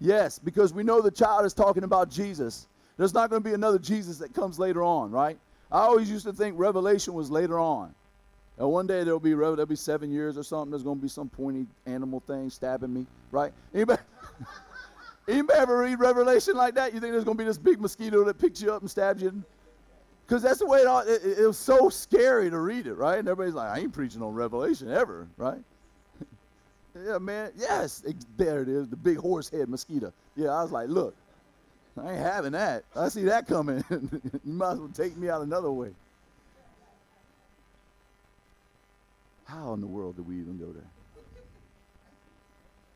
Yes, 0.00 0.38
because 0.38 0.72
we 0.72 0.82
know 0.82 1.00
the 1.00 1.10
child 1.10 1.46
is 1.46 1.54
talking 1.54 1.84
about 1.84 2.10
Jesus. 2.10 2.68
There's 2.96 3.14
not 3.14 3.30
going 3.30 3.42
to 3.42 3.48
be 3.48 3.54
another 3.54 3.78
Jesus 3.78 4.18
that 4.18 4.34
comes 4.34 4.58
later 4.58 4.82
on, 4.82 5.10
right? 5.10 5.38
I 5.70 5.80
always 5.80 6.10
used 6.10 6.26
to 6.26 6.32
think 6.32 6.58
Revelation 6.58 7.14
was 7.14 7.30
later 7.30 7.58
on. 7.58 7.94
And 8.58 8.70
one 8.70 8.86
day 8.86 9.04
there'll 9.04 9.20
be 9.20 9.34
there'll 9.34 9.66
be 9.66 9.76
seven 9.76 10.10
years 10.10 10.38
or 10.38 10.42
something. 10.42 10.70
There's 10.70 10.82
going 10.82 10.96
to 10.96 11.02
be 11.02 11.08
some 11.08 11.28
pointy 11.28 11.66
animal 11.84 12.20
thing 12.20 12.48
stabbing 12.48 12.92
me, 12.92 13.06
right? 13.30 13.52
Anybody, 13.74 14.00
anybody 15.28 15.58
ever 15.58 15.78
read 15.78 15.98
Revelation 15.98 16.54
like 16.54 16.74
that? 16.76 16.94
You 16.94 17.00
think 17.00 17.12
there's 17.12 17.24
going 17.24 17.36
to 17.36 17.42
be 17.42 17.46
this 17.46 17.58
big 17.58 17.80
mosquito 17.80 18.24
that 18.24 18.38
picks 18.38 18.62
you 18.62 18.72
up 18.72 18.80
and 18.80 18.90
stabs 18.90 19.22
you? 19.22 19.42
Because 20.26 20.42
that's 20.42 20.58
the 20.58 20.66
way 20.66 20.80
it, 20.80 20.86
all, 20.86 21.00
it, 21.00 21.22
it 21.22 21.46
was 21.46 21.58
so 21.58 21.88
scary 21.88 22.50
to 22.50 22.58
read 22.58 22.86
it, 22.86 22.94
right? 22.94 23.18
And 23.18 23.28
everybody's 23.28 23.54
like, 23.54 23.68
I 23.68 23.80
ain't 23.80 23.92
preaching 23.92 24.22
on 24.22 24.34
Revelation 24.34 24.90
ever, 24.90 25.28
right? 25.36 25.60
Yeah, 27.04 27.18
man. 27.18 27.52
Yes, 27.56 28.02
there 28.36 28.62
it 28.62 28.68
is, 28.68 28.88
the 28.88 28.96
big 28.96 29.18
horse 29.18 29.48
head 29.48 29.68
mosquito. 29.68 30.12
Yeah, 30.36 30.50
I 30.50 30.62
was 30.62 30.72
like, 30.72 30.88
look, 30.88 31.14
I 32.00 32.12
ain't 32.12 32.22
having 32.22 32.52
that. 32.52 32.84
I 32.94 33.08
see 33.08 33.24
that 33.24 33.46
coming. 33.46 33.84
you 33.90 34.52
might 34.52 34.72
as 34.72 34.78
well 34.78 34.90
take 34.94 35.16
me 35.16 35.28
out 35.28 35.42
another 35.42 35.70
way. 35.70 35.90
How 39.44 39.74
in 39.74 39.80
the 39.80 39.86
world 39.86 40.16
did 40.16 40.26
we 40.26 40.36
even 40.36 40.58
go 40.58 40.72
there? 40.72 40.90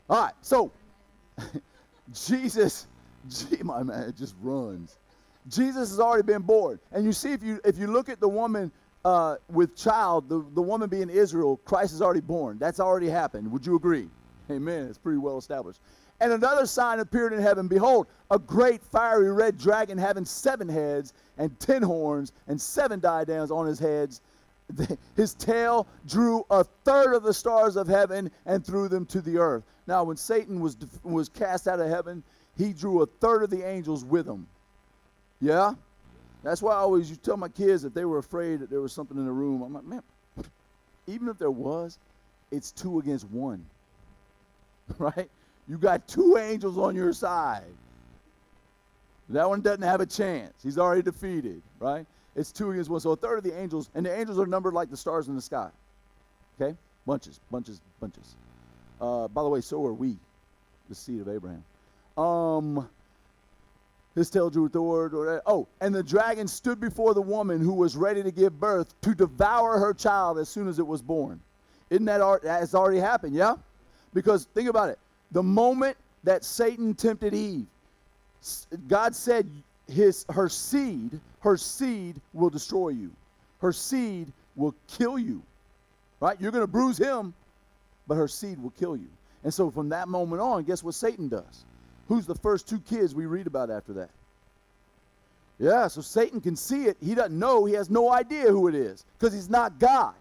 All 0.08 0.24
right, 0.24 0.34
so 0.42 0.72
Jesus, 2.12 2.86
gee, 3.28 3.62
my 3.62 3.82
man, 3.82 4.08
it 4.08 4.16
just 4.16 4.34
runs. 4.42 4.98
Jesus 5.48 5.90
has 5.90 6.00
already 6.00 6.24
been 6.24 6.42
born, 6.42 6.78
and 6.92 7.04
you 7.04 7.12
see 7.12 7.32
if 7.32 7.42
you 7.42 7.60
if 7.64 7.78
you 7.78 7.86
look 7.86 8.08
at 8.08 8.20
the 8.20 8.28
woman 8.28 8.70
uh, 9.04 9.36
with 9.50 9.76
child, 9.76 10.28
the, 10.28 10.44
the 10.54 10.62
woman 10.62 10.88
being 10.88 11.08
Israel, 11.08 11.58
Christ 11.64 11.94
is 11.94 12.02
already 12.02 12.20
born. 12.20 12.58
That's 12.58 12.80
already 12.80 13.08
happened. 13.08 13.50
Would 13.50 13.66
you 13.66 13.76
agree? 13.76 14.08
Amen. 14.50 14.86
It's 14.86 14.98
pretty 14.98 15.18
well 15.18 15.38
established. 15.38 15.80
And 16.20 16.32
another 16.32 16.66
sign 16.66 17.00
appeared 17.00 17.32
in 17.32 17.40
heaven. 17.40 17.66
Behold, 17.66 18.06
a 18.30 18.38
great 18.38 18.82
fiery 18.82 19.32
red 19.32 19.56
dragon 19.56 19.96
having 19.96 20.24
seven 20.24 20.68
heads 20.68 21.14
and 21.38 21.58
ten 21.60 21.82
horns 21.82 22.32
and 22.46 22.60
seven 22.60 23.00
diadems 23.00 23.50
on 23.50 23.66
his 23.66 23.78
heads. 23.78 24.20
His 25.16 25.34
tail 25.34 25.86
drew 26.06 26.44
a 26.50 26.62
third 26.84 27.14
of 27.14 27.22
the 27.22 27.34
stars 27.34 27.76
of 27.76 27.88
heaven 27.88 28.30
and 28.46 28.64
threw 28.64 28.88
them 28.88 29.06
to 29.06 29.20
the 29.20 29.38
earth. 29.38 29.64
Now, 29.86 30.04
when 30.04 30.16
Satan 30.16 30.60
was, 30.60 30.76
was 31.02 31.28
cast 31.28 31.66
out 31.66 31.80
of 31.80 31.88
heaven, 31.88 32.22
he 32.56 32.72
drew 32.72 33.02
a 33.02 33.06
third 33.06 33.42
of 33.42 33.50
the 33.50 33.66
angels 33.66 34.04
with 34.04 34.28
him. 34.28 34.46
Yeah? 35.40 35.74
That's 36.42 36.62
why 36.62 36.72
I 36.72 36.78
always 36.78 37.16
tell 37.18 37.36
my 37.36 37.48
kids 37.48 37.82
that 37.82 37.94
they 37.94 38.04
were 38.04 38.18
afraid 38.18 38.60
that 38.60 38.70
there 38.70 38.80
was 38.80 38.92
something 38.92 39.16
in 39.16 39.26
the 39.26 39.32
room. 39.32 39.62
I'm 39.62 39.74
like, 39.74 39.84
man, 39.84 40.02
even 41.06 41.28
if 41.28 41.38
there 41.38 41.50
was, 41.50 41.98
it's 42.50 42.72
two 42.72 42.98
against 42.98 43.28
one. 43.30 43.64
right? 44.98 45.28
You 45.68 45.78
got 45.78 46.08
two 46.08 46.36
angels 46.36 46.78
on 46.78 46.96
your 46.96 47.12
side. 47.12 47.62
That 49.28 49.48
one 49.48 49.60
doesn't 49.60 49.82
have 49.82 50.00
a 50.00 50.06
chance. 50.06 50.54
He's 50.62 50.78
already 50.78 51.02
defeated, 51.02 51.62
right? 51.78 52.04
It's 52.34 52.50
two 52.50 52.70
against 52.70 52.90
one. 52.90 53.00
So 53.00 53.12
a 53.12 53.16
third 53.16 53.38
of 53.38 53.44
the 53.44 53.58
angels, 53.58 53.90
and 53.94 54.04
the 54.04 54.16
angels 54.16 54.38
are 54.38 54.46
numbered 54.46 54.74
like 54.74 54.90
the 54.90 54.96
stars 54.96 55.28
in 55.28 55.36
the 55.36 55.42
sky. 55.42 55.68
Okay? 56.60 56.76
Bunches, 57.06 57.38
bunches, 57.50 57.80
bunches. 58.00 58.34
Uh, 59.00 59.28
by 59.28 59.42
the 59.42 59.48
way, 59.48 59.60
so 59.60 59.84
are 59.86 59.92
we, 59.92 60.16
the 60.88 60.94
seed 60.94 61.20
of 61.20 61.28
Abraham. 61.28 61.64
Um, 62.18 62.88
his 64.14 64.30
tail 64.30 64.50
drew 64.50 64.68
word. 64.68 65.14
Or, 65.14 65.42
oh, 65.46 65.66
and 65.80 65.94
the 65.94 66.02
dragon 66.02 66.48
stood 66.48 66.80
before 66.80 67.14
the 67.14 67.22
woman 67.22 67.60
who 67.60 67.72
was 67.72 67.96
ready 67.96 68.22
to 68.22 68.30
give 68.30 68.58
birth 68.58 69.00
to 69.02 69.14
devour 69.14 69.78
her 69.78 69.94
child 69.94 70.38
as 70.38 70.48
soon 70.48 70.68
as 70.68 70.78
it 70.78 70.86
was 70.86 71.02
born. 71.02 71.40
Isn't 71.90 72.04
that 72.06 72.20
has 72.44 72.74
already 72.74 72.98
happened? 72.98 73.34
Yeah, 73.34 73.54
because 74.14 74.46
think 74.54 74.68
about 74.68 74.88
it. 74.88 74.98
The 75.32 75.42
moment 75.42 75.96
that 76.24 76.44
Satan 76.44 76.94
tempted 76.94 77.34
Eve, 77.34 77.66
God 78.88 79.14
said, 79.14 79.48
"His 79.88 80.24
her 80.30 80.48
seed, 80.48 81.20
her 81.40 81.56
seed 81.56 82.20
will 82.32 82.50
destroy 82.50 82.90
you. 82.90 83.10
Her 83.60 83.72
seed 83.72 84.32
will 84.56 84.74
kill 84.88 85.18
you. 85.18 85.42
Right? 86.20 86.40
You're 86.40 86.52
going 86.52 86.62
to 86.62 86.68
bruise 86.68 86.98
him, 86.98 87.34
but 88.06 88.14
her 88.16 88.28
seed 88.28 88.62
will 88.62 88.70
kill 88.70 88.96
you." 88.96 89.08
And 89.42 89.52
so 89.52 89.70
from 89.70 89.88
that 89.88 90.08
moment 90.08 90.42
on, 90.42 90.64
guess 90.64 90.84
what 90.84 90.94
Satan 90.94 91.28
does? 91.28 91.64
Who's 92.10 92.26
the 92.26 92.34
first 92.34 92.68
two 92.68 92.80
kids 92.80 93.14
we 93.14 93.26
read 93.26 93.46
about 93.46 93.70
after 93.70 93.92
that? 93.92 94.10
Yeah, 95.60 95.86
so 95.86 96.00
Satan 96.00 96.40
can 96.40 96.56
see 96.56 96.86
it. 96.86 96.96
He 97.00 97.14
doesn't 97.14 97.38
know. 97.38 97.64
He 97.64 97.74
has 97.74 97.88
no 97.88 98.10
idea 98.10 98.48
who 98.48 98.66
it 98.66 98.74
is 98.74 99.04
because 99.16 99.32
he's 99.32 99.48
not 99.48 99.78
God. 99.78 100.14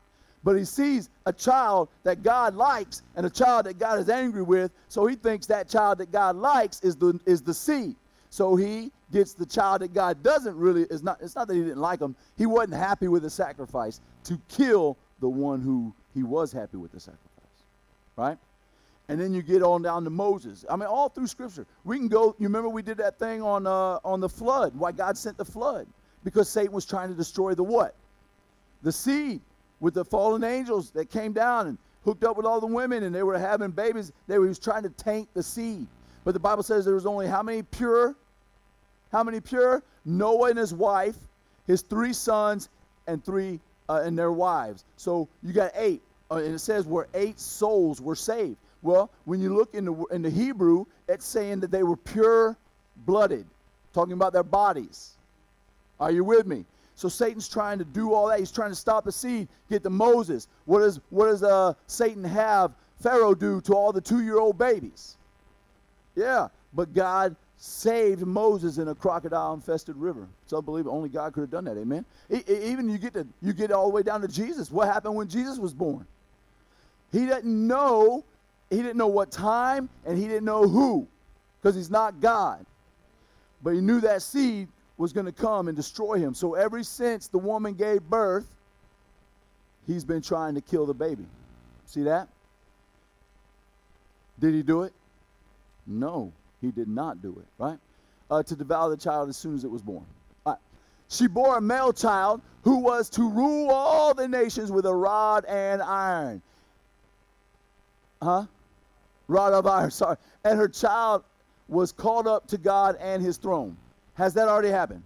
But 0.43 0.55
he 0.55 0.65
sees 0.65 1.09
a 1.25 1.33
child 1.33 1.89
that 2.03 2.21
God 2.21 2.53
likes 2.53 3.01
and 3.15 3.25
a 3.25 3.29
child 3.29 3.65
that 3.65 3.79
God 3.79 3.97
is 3.97 4.07
angry 4.07 4.43
with, 4.43 4.71
so 4.87 5.07
he 5.07 5.15
thinks 5.15 5.47
that 5.47 5.67
child 5.67 5.97
that 5.97 6.11
God 6.11 6.35
likes 6.35 6.79
is 6.81 6.95
the 6.95 7.19
is 7.25 7.41
the 7.41 7.55
seed. 7.55 7.95
So 8.29 8.55
he 8.55 8.91
gets 9.11 9.33
the 9.33 9.47
child 9.47 9.81
that 9.81 9.91
God 9.91 10.21
doesn't 10.21 10.55
really 10.55 10.83
is 10.91 11.01
not 11.01 11.17
it's 11.21 11.35
not 11.35 11.47
that 11.47 11.55
he 11.55 11.61
didn't 11.61 11.81
like 11.81 12.01
him. 12.01 12.15
He 12.37 12.45
wasn't 12.45 12.75
happy 12.75 13.07
with 13.07 13.23
the 13.23 13.31
sacrifice 13.31 13.99
to 14.25 14.39
kill 14.47 14.95
the 15.21 15.29
one 15.29 15.59
who 15.59 15.91
he 16.13 16.21
was 16.21 16.51
happy 16.51 16.77
with 16.77 16.91
the 16.91 16.99
sacrifice. 16.99 17.25
Right? 18.15 18.37
And 19.09 19.19
then 19.19 19.33
you 19.33 19.41
get 19.41 19.63
on 19.63 19.81
down 19.81 20.03
to 20.03 20.09
Moses. 20.09 20.63
I 20.69 20.75
mean, 20.75 20.87
all 20.87 21.09
through 21.09 21.27
Scripture, 21.27 21.65
we 21.83 21.97
can 21.97 22.07
go. 22.07 22.35
You 22.39 22.47
remember 22.47 22.69
we 22.69 22.83
did 22.83 22.97
that 22.97 23.17
thing 23.17 23.41
on 23.41 23.67
uh, 23.67 23.99
on 24.05 24.21
the 24.21 24.29
flood? 24.29 24.73
Why 24.75 24.91
God 24.91 25.17
sent 25.17 25.37
the 25.37 25.43
flood? 25.43 25.87
Because 26.23 26.47
Satan 26.47 26.71
was 26.71 26.85
trying 26.85 27.09
to 27.09 27.15
destroy 27.15 27.55
the 27.55 27.63
what? 27.63 27.95
The 28.83 28.91
seed 28.91 29.41
with 29.79 29.95
the 29.95 30.05
fallen 30.05 30.43
angels 30.43 30.91
that 30.91 31.09
came 31.09 31.33
down 31.33 31.67
and 31.67 31.77
hooked 32.05 32.23
up 32.23 32.37
with 32.37 32.45
all 32.45 32.61
the 32.61 32.67
women, 32.67 33.03
and 33.03 33.13
they 33.13 33.23
were 33.23 33.37
having 33.37 33.71
babies. 33.71 34.11
They 34.27 34.37
were, 34.37 34.45
he 34.45 34.49
was 34.49 34.59
trying 34.59 34.83
to 34.83 34.89
taint 34.89 35.27
the 35.33 35.43
seed. 35.43 35.87
But 36.23 36.33
the 36.33 36.39
Bible 36.39 36.63
says 36.63 36.85
there 36.85 36.93
was 36.93 37.07
only 37.07 37.27
how 37.27 37.41
many 37.41 37.63
pure? 37.63 38.15
How 39.11 39.23
many 39.23 39.39
pure? 39.41 39.81
Noah 40.05 40.49
and 40.49 40.59
his 40.59 40.73
wife, 40.73 41.15
his 41.65 41.81
three 41.81 42.13
sons, 42.13 42.69
and 43.07 43.25
three 43.25 43.59
uh, 43.89 44.03
and 44.03 44.17
their 44.17 44.31
wives. 44.31 44.85
So 44.97 45.27
you 45.41 45.51
got 45.51 45.71
eight, 45.75 46.03
uh, 46.29 46.35
and 46.35 46.53
it 46.53 46.59
says 46.59 46.85
where 46.85 47.07
eight 47.15 47.39
souls 47.39 47.99
were 48.01 48.15
saved. 48.15 48.57
Well, 48.81 49.09
when 49.25 49.41
you 49.41 49.55
look 49.55 49.73
in 49.73 49.85
the, 49.85 49.93
in 50.11 50.21
the 50.21 50.29
Hebrew, 50.29 50.85
it's 51.07 51.25
saying 51.25 51.59
that 51.61 51.71
they 51.71 51.83
were 51.83 51.97
pure 51.97 52.57
blooded, 53.05 53.45
talking 53.93 54.13
about 54.13 54.33
their 54.33 54.43
bodies. 54.43 55.17
Are 55.99 56.11
you 56.11 56.23
with 56.23 56.47
me? 56.47 56.65
So 56.95 57.07
Satan's 57.07 57.47
trying 57.47 57.79
to 57.79 57.85
do 57.85 58.13
all 58.13 58.27
that. 58.27 58.39
He's 58.39 58.51
trying 58.51 58.71
to 58.71 58.75
stop 58.75 59.05
the 59.05 59.11
seed, 59.11 59.47
get 59.69 59.83
to 59.83 59.89
Moses. 59.89 60.47
What 60.65 60.79
does 60.79 60.99
what 61.09 61.27
does 61.27 61.43
uh, 61.43 61.73
Satan 61.87 62.23
have 62.23 62.73
Pharaoh 63.01 63.33
do 63.33 63.61
to 63.61 63.73
all 63.73 63.93
the 63.93 64.01
two-year-old 64.01 64.57
babies? 64.57 65.17
Yeah, 66.15 66.49
but 66.73 66.93
God 66.93 67.35
saved 67.57 68.25
Moses 68.25 68.77
in 68.77 68.87
a 68.89 68.95
crocodile-infested 68.95 69.95
river. 69.95 70.27
It's 70.43 70.53
unbelievable. 70.53 70.95
Only 70.95 71.09
God 71.09 71.33
could 71.33 71.41
have 71.41 71.51
done 71.51 71.65
that. 71.65 71.77
Amen. 71.77 72.05
even 72.29 72.89
you 72.89 72.97
get 72.97 73.13
to 73.13 73.25
you 73.41 73.53
get 73.53 73.71
all 73.71 73.87
the 73.87 73.95
way 73.95 74.03
down 74.03 74.21
to 74.21 74.27
Jesus. 74.27 74.69
What 74.69 74.87
happened 74.87 75.15
when 75.15 75.27
Jesus 75.27 75.57
was 75.57 75.73
born? 75.73 76.05
He 77.11 77.25
didn't 77.25 77.67
know 77.67 78.23
he 78.69 78.77
didn't 78.77 78.97
know 78.97 79.07
what 79.07 79.31
time 79.31 79.89
and 80.05 80.17
he 80.17 80.25
didn't 80.27 80.45
know 80.45 80.67
who 80.67 81.07
because 81.61 81.75
he's 81.75 81.89
not 81.89 82.19
God. 82.19 82.65
But 83.63 83.73
he 83.73 83.81
knew 83.81 83.99
that 84.01 84.21
seed 84.21 84.67
was 84.97 85.13
going 85.13 85.25
to 85.25 85.31
come 85.31 85.67
and 85.67 85.75
destroy 85.75 86.19
him. 86.19 86.33
So 86.33 86.53
ever 86.53 86.83
since 86.83 87.27
the 87.27 87.37
woman 87.37 87.73
gave 87.73 88.01
birth, 88.03 88.45
he's 89.87 90.03
been 90.03 90.21
trying 90.21 90.55
to 90.55 90.61
kill 90.61 90.85
the 90.85 90.93
baby. 90.93 91.25
See 91.85 92.03
that? 92.03 92.27
Did 94.39 94.53
he 94.53 94.61
do 94.61 94.83
it? 94.83 94.93
No, 95.87 96.31
he 96.61 96.71
did 96.71 96.87
not 96.87 97.21
do 97.21 97.35
it, 97.39 97.47
right? 97.57 97.77
Uh, 98.29 98.43
to 98.43 98.55
devour 98.55 98.89
the 98.89 98.97
child 98.97 99.27
as 99.29 99.37
soon 99.37 99.55
as 99.55 99.63
it 99.63 99.71
was 99.71 99.81
born. 99.81 100.05
Right. 100.45 100.57
She 101.09 101.27
bore 101.27 101.57
a 101.57 101.61
male 101.61 101.91
child 101.91 102.41
who 102.63 102.77
was 102.77 103.09
to 103.11 103.27
rule 103.27 103.71
all 103.71 104.13
the 104.13 104.27
nations 104.27 104.71
with 104.71 104.85
a 104.85 104.93
rod 104.93 105.45
and 105.45 105.81
iron. 105.81 106.41
Huh? 108.21 108.45
Rod 109.29 109.53
of 109.53 109.65
iron, 109.65 109.91
sorry. 109.91 110.17
And 110.43 110.57
her 110.57 110.67
child 110.67 111.23
was 111.69 111.91
called 111.91 112.27
up 112.27 112.47
to 112.47 112.57
God 112.57 112.97
and 112.99 113.23
his 113.23 113.37
throne. 113.37 113.77
Has 114.15 114.33
that 114.33 114.49
already 114.49 114.69
happened? 114.69 115.03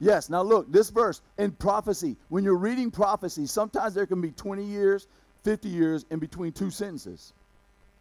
Yes. 0.00 0.28
Now 0.28 0.42
look, 0.42 0.72
this 0.72 0.90
verse 0.90 1.20
in 1.38 1.52
prophecy, 1.52 2.16
when 2.28 2.42
you're 2.42 2.56
reading 2.56 2.90
prophecy, 2.90 3.46
sometimes 3.46 3.94
there 3.94 4.06
can 4.06 4.20
be 4.20 4.32
20 4.32 4.64
years, 4.64 5.06
50 5.44 5.68
years 5.68 6.04
in 6.10 6.18
between 6.18 6.52
two 6.52 6.70
sentences. 6.70 7.32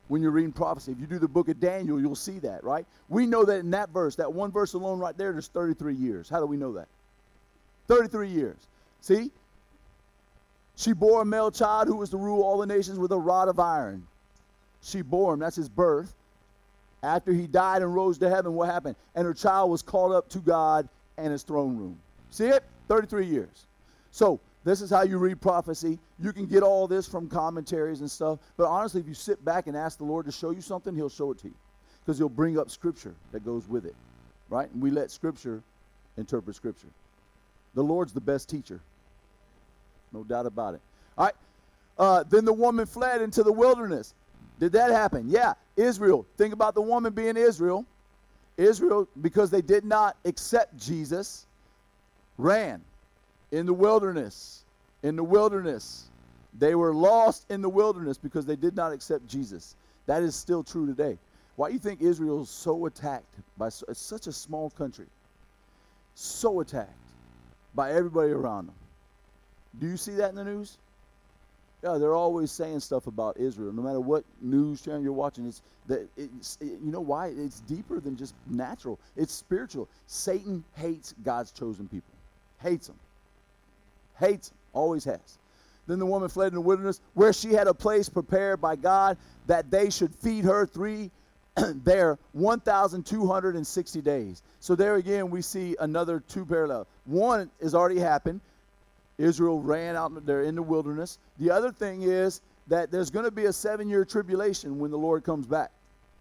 When 0.08 0.22
you're 0.22 0.32
reading 0.32 0.52
prophecy, 0.52 0.92
if 0.92 1.00
you 1.00 1.08
do 1.08 1.20
the 1.20 1.28
book 1.28 1.48
of 1.48 1.60
Daniel, 1.60 2.00
you'll 2.00 2.16
see 2.16 2.40
that, 2.40 2.64
right? 2.64 2.86
We 3.08 3.26
know 3.26 3.46
that 3.46 3.60
in 3.60 3.72
that 3.72 3.90
verse, 3.90 4.16
that 4.18 4.34
one 4.34 4.52
verse 4.52 4.74
alone 4.74 5.00
right 5.00 5.18
there, 5.18 5.32
there's 5.32 5.48
33 5.48 5.96
years. 5.96 6.30
How 6.30 6.40
do 6.40 6.46
we 6.46 6.58
know 6.58 6.74
that? 6.74 6.88
33 7.88 8.30
years. 8.30 8.58
See? 9.02 9.32
She 10.76 10.94
bore 10.94 11.22
a 11.22 11.26
male 11.26 11.52
child 11.52 11.88
who 11.88 11.96
was 11.96 12.10
to 12.10 12.18
rule 12.18 12.44
all 12.44 12.58
the 12.58 12.66
nations 12.66 13.00
with 13.00 13.12
a 13.12 13.18
rod 13.18 13.48
of 13.48 13.60
iron 13.60 14.08
she 14.84 15.02
bore 15.02 15.34
him. 15.34 15.40
That's 15.40 15.56
his 15.56 15.70
birth. 15.70 16.14
After 17.02 17.34
he 17.34 17.48
died 17.48 17.82
and 17.82 17.94
rose 17.94 18.18
to 18.20 18.30
heaven, 18.30 18.54
what 18.54 18.70
happened? 18.70 18.96
And 19.16 19.26
her 19.26 19.34
child 19.34 19.72
was 19.72 19.82
called 19.82 20.14
up 20.14 20.30
to 20.30 20.40
God 20.40 20.88
and 21.18 21.32
his 21.32 21.44
throne 21.44 21.78
room. 21.78 22.00
See 22.30 22.46
it? 22.46 22.64
33 22.88 23.26
years. 23.26 23.68
So, 24.12 24.40
this 24.64 24.82
is 24.82 24.90
how 24.90 25.02
you 25.04 25.18
read 25.18 25.42
prophecy. 25.42 26.00
You 26.20 26.32
can 26.32 26.46
get 26.46 26.64
all 26.64 26.88
this 26.88 27.06
from 27.06 27.28
commentaries 27.28 28.00
and 28.00 28.10
stuff. 28.10 28.40
But 28.56 28.68
honestly, 28.68 29.02
if 29.02 29.08
you 29.08 29.14
sit 29.14 29.44
back 29.44 29.68
and 29.68 29.76
ask 29.76 29.98
the 29.98 30.06
Lord 30.06 30.26
to 30.26 30.32
show 30.32 30.52
you 30.52 30.62
something, 30.62 30.96
he'll 30.96 31.10
show 31.10 31.32
it 31.32 31.40
to 31.40 31.48
you. 31.48 31.56
Because 32.00 32.18
he'll 32.18 32.30
bring 32.30 32.58
up 32.58 32.70
scripture 32.70 33.14
that 33.34 33.44
goes 33.44 33.68
with 33.68 33.86
it. 33.86 33.96
Right? 34.50 34.70
And 34.72 34.82
we 34.82 34.90
let 34.90 35.12
scripture 35.12 35.62
interpret 36.16 36.56
scripture. 36.56 36.88
The 37.76 37.84
Lord's 37.84 38.14
the 38.14 38.22
best 38.22 38.48
teacher. 38.48 38.80
No 40.14 40.24
doubt 40.24 40.46
about 40.46 40.76
it. 40.76 40.82
All 41.18 41.26
right. 41.26 41.36
Uh, 41.98 42.24
then 42.24 42.46
the 42.46 42.54
woman 42.54 42.86
fled 42.86 43.22
into 43.22 43.44
the 43.44 43.52
wilderness. 43.52 44.14
Did 44.64 44.72
that 44.72 44.92
happen? 44.92 45.28
Yeah. 45.28 45.56
Israel. 45.76 46.26
Think 46.38 46.54
about 46.54 46.74
the 46.74 46.82
woman 46.82 47.12
being 47.12 47.36
Israel. 47.36 47.86
Israel, 48.56 49.10
because 49.22 49.50
they 49.50 49.62
did 49.62 49.84
not 49.84 50.16
accept 50.24 50.78
Jesus, 50.78 51.46
ran 52.38 52.82
in 53.52 53.66
the 53.66 53.74
wilderness. 53.74 54.64
In 55.04 55.18
the 55.18 55.24
wilderness. 55.24 56.06
They 56.58 56.76
were 56.76 56.94
lost 56.94 57.46
in 57.52 57.62
the 57.62 57.68
wilderness 57.68 58.18
because 58.18 58.46
they 58.46 58.56
did 58.56 58.74
not 58.74 58.94
accept 58.94 59.28
Jesus. 59.28 59.76
That 60.06 60.24
is 60.24 60.34
still 60.34 60.64
true 60.64 60.86
today. 60.86 61.18
Why 61.58 61.68
do 61.68 61.74
you 61.74 61.80
think 61.82 62.02
Israel 62.02 62.44
is 62.44 62.50
so 62.50 62.86
attacked 62.86 63.36
by 63.58 63.68
such 63.68 64.28
a 64.28 64.32
small 64.32 64.70
country? 64.70 65.08
So 66.16 66.62
attacked 66.62 66.90
by 67.76 67.92
everybody 67.92 68.32
around 68.32 68.68
them. 68.68 68.76
Do 69.78 69.88
you 69.88 69.98
see 69.98 70.14
that 70.14 70.30
in 70.30 70.36
the 70.36 70.46
news? 70.46 70.78
Yeah, 71.84 71.98
they're 71.98 72.16
always 72.16 72.50
saying 72.50 72.80
stuff 72.80 73.08
about 73.08 73.38
Israel. 73.38 73.74
No 73.74 73.82
matter 73.82 74.00
what 74.00 74.24
news 74.42 74.82
channel 74.82 75.02
you're 75.02 75.12
watching, 75.12 75.46
it's 75.46 75.62
that 75.88 76.08
it's 76.16 76.58
it, 76.62 76.80
you 76.82 76.92
know 76.92 77.02
why? 77.02 77.28
It's 77.28 77.60
deeper 77.62 78.00
than 78.00 78.16
just 78.16 78.36
natural. 78.48 79.00
It's 79.18 79.34
spiritual. 79.34 79.90
Satan 80.08 80.64
hates 80.76 81.14
God's 81.26 81.52
chosen 81.52 81.90
people. 81.90 82.14
Hates 82.62 82.88
them. 82.88 82.96
Hates 84.18 84.50
them. 84.50 84.58
Always 84.72 85.04
has. 85.04 85.38
Then 85.86 86.00
the 86.00 86.06
woman 86.06 86.30
fled 86.30 86.48
in 86.48 86.56
the 86.56 86.62
wilderness, 86.62 87.02
where 87.16 87.34
she 87.34 87.52
had 87.52 87.68
a 87.68 87.74
place 87.74 88.08
prepared 88.08 88.62
by 88.62 88.78
God 88.78 89.18
that 89.48 89.70
they 89.70 89.90
should 89.90 90.16
feed 90.16 90.46
her 90.46 90.66
three 90.66 91.12
there 91.84 92.18
1,260 92.32 94.02
days. 94.02 94.42
So 94.62 94.74
there 94.74 94.96
again, 94.96 95.30
we 95.30 95.42
see 95.42 95.76
another 95.82 96.22
two 96.28 96.46
parallel. 96.46 96.88
One 97.06 97.52
has 97.62 97.76
already 97.76 98.00
happened. 98.00 98.40
Israel 99.18 99.62
ran 99.62 99.96
out 99.96 100.26
there 100.26 100.44
in 100.44 100.56
the 100.56 100.62
wilderness. 100.62 101.20
The 101.40 101.52
other 101.52 101.72
thing 101.72 102.04
is 102.04 102.42
that 102.68 102.92
there's 102.92 103.10
going 103.10 103.26
to 103.26 103.32
be 103.32 103.46
a 103.46 103.54
seven 103.54 103.90
year 103.90 104.06
tribulation 104.06 104.80
when 104.80 104.92
the 104.92 104.98
Lord 104.98 105.24
comes 105.24 105.46
back. 105.46 105.72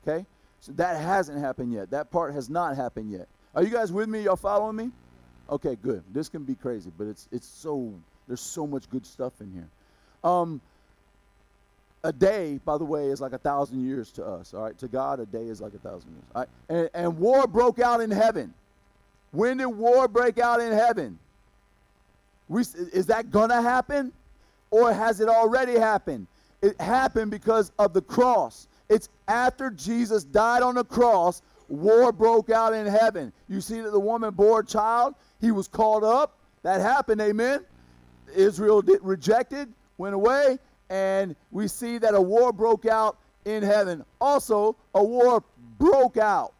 Okay? 0.07 0.26
So 0.61 0.72
that 0.72 1.00
hasn't 1.00 1.38
happened 1.38 1.72
yet. 1.72 1.90
That 1.90 2.11
part 2.11 2.35
has 2.35 2.48
not 2.48 2.76
happened 2.76 3.11
yet. 3.11 3.28
Are 3.55 3.62
you 3.62 3.70
guys 3.70 3.92
with 3.92 4.09
me? 4.09 4.22
Y'all 4.22 4.37
following 4.37 4.76
me? 4.76 4.90
Okay, 5.50 5.76
good. 5.83 6.02
This 6.12 6.28
can 6.28 6.44
be 6.44 6.55
crazy, 6.55 6.90
but 6.96 7.07
it's 7.07 7.28
it's 7.33 7.46
so 7.46 7.92
there's 8.26 8.40
so 8.40 8.66
much 8.66 8.88
good 8.88 9.05
stuff 9.05 9.33
in 9.40 9.52
here. 9.52 9.68
Um, 10.24 10.61
a 12.05 12.12
day, 12.12 12.59
by 12.64 12.78
the 12.78 12.85
way, 12.85 13.07
is 13.09 13.20
like 13.20 13.33
a 13.33 13.38
thousand 13.38 13.85
years 13.85 14.11
to 14.12 14.24
us. 14.24 14.55
All 14.55 14.62
right, 14.62 14.78
to 14.78 14.88
God, 14.88 15.20
a 15.20 15.26
day 15.26 15.46
is 15.46 15.61
like 15.61 15.74
a 15.74 15.78
thousand 15.78 16.12
years. 16.12 16.24
All 16.35 16.42
right, 16.42 16.48
and, 16.68 16.90
and 16.94 17.18
war 17.18 17.46
broke 17.46 17.78
out 17.81 18.00
in 18.00 18.11
heaven. 18.11 18.55
When 19.33 19.59
did 19.59 19.66
war 19.66 20.09
break 20.09 20.38
out 20.38 20.61
in 20.61 20.72
heaven? 20.72 21.18
Is 22.59 23.07
that 23.07 23.31
going 23.31 23.51
to 23.51 23.62
happen? 23.62 24.12
Or 24.71 24.93
has 24.93 25.21
it 25.21 25.29
already 25.29 25.79
happened? 25.79 26.27
It 26.62 26.81
happened 26.81 27.31
because 27.31 27.73
of 27.79 27.93
the 27.93 28.03
cross. 28.03 28.69
It's 28.88 29.09
after 29.29 29.71
Jesus 29.71 30.25
died 30.25 30.62
on 30.62 30.75
the 30.75 30.85
cross. 30.85 31.43
war 31.69 32.12
broke 32.12 32.51
out 32.51 32.75
in 32.75 32.87
heaven. 32.87 33.33
You 33.49 33.61
see 33.61 33.81
that 33.81 33.91
the 33.91 34.01
woman 34.01 34.35
bore 34.35 34.61
a 34.61 34.65
child, 34.65 35.15
he 35.41 35.51
was 35.51 35.69
called 35.69 36.05
up. 36.05 36.38
That 36.62 36.81
happened, 36.81 37.21
amen. 37.21 37.65
Israel 38.35 38.83
did, 38.83 39.03
rejected, 39.03 39.73
went 39.99 40.15
away, 40.15 40.59
and 40.91 41.35
we 41.51 41.69
see 41.69 41.99
that 41.99 42.15
a 42.15 42.21
war 42.21 42.53
broke 42.53 42.87
out 42.87 43.19
in 43.45 43.62
heaven. 43.62 44.05
Also, 44.21 44.77
a 44.95 45.03
war 45.03 45.43
broke 45.79 46.17
out. 46.17 46.53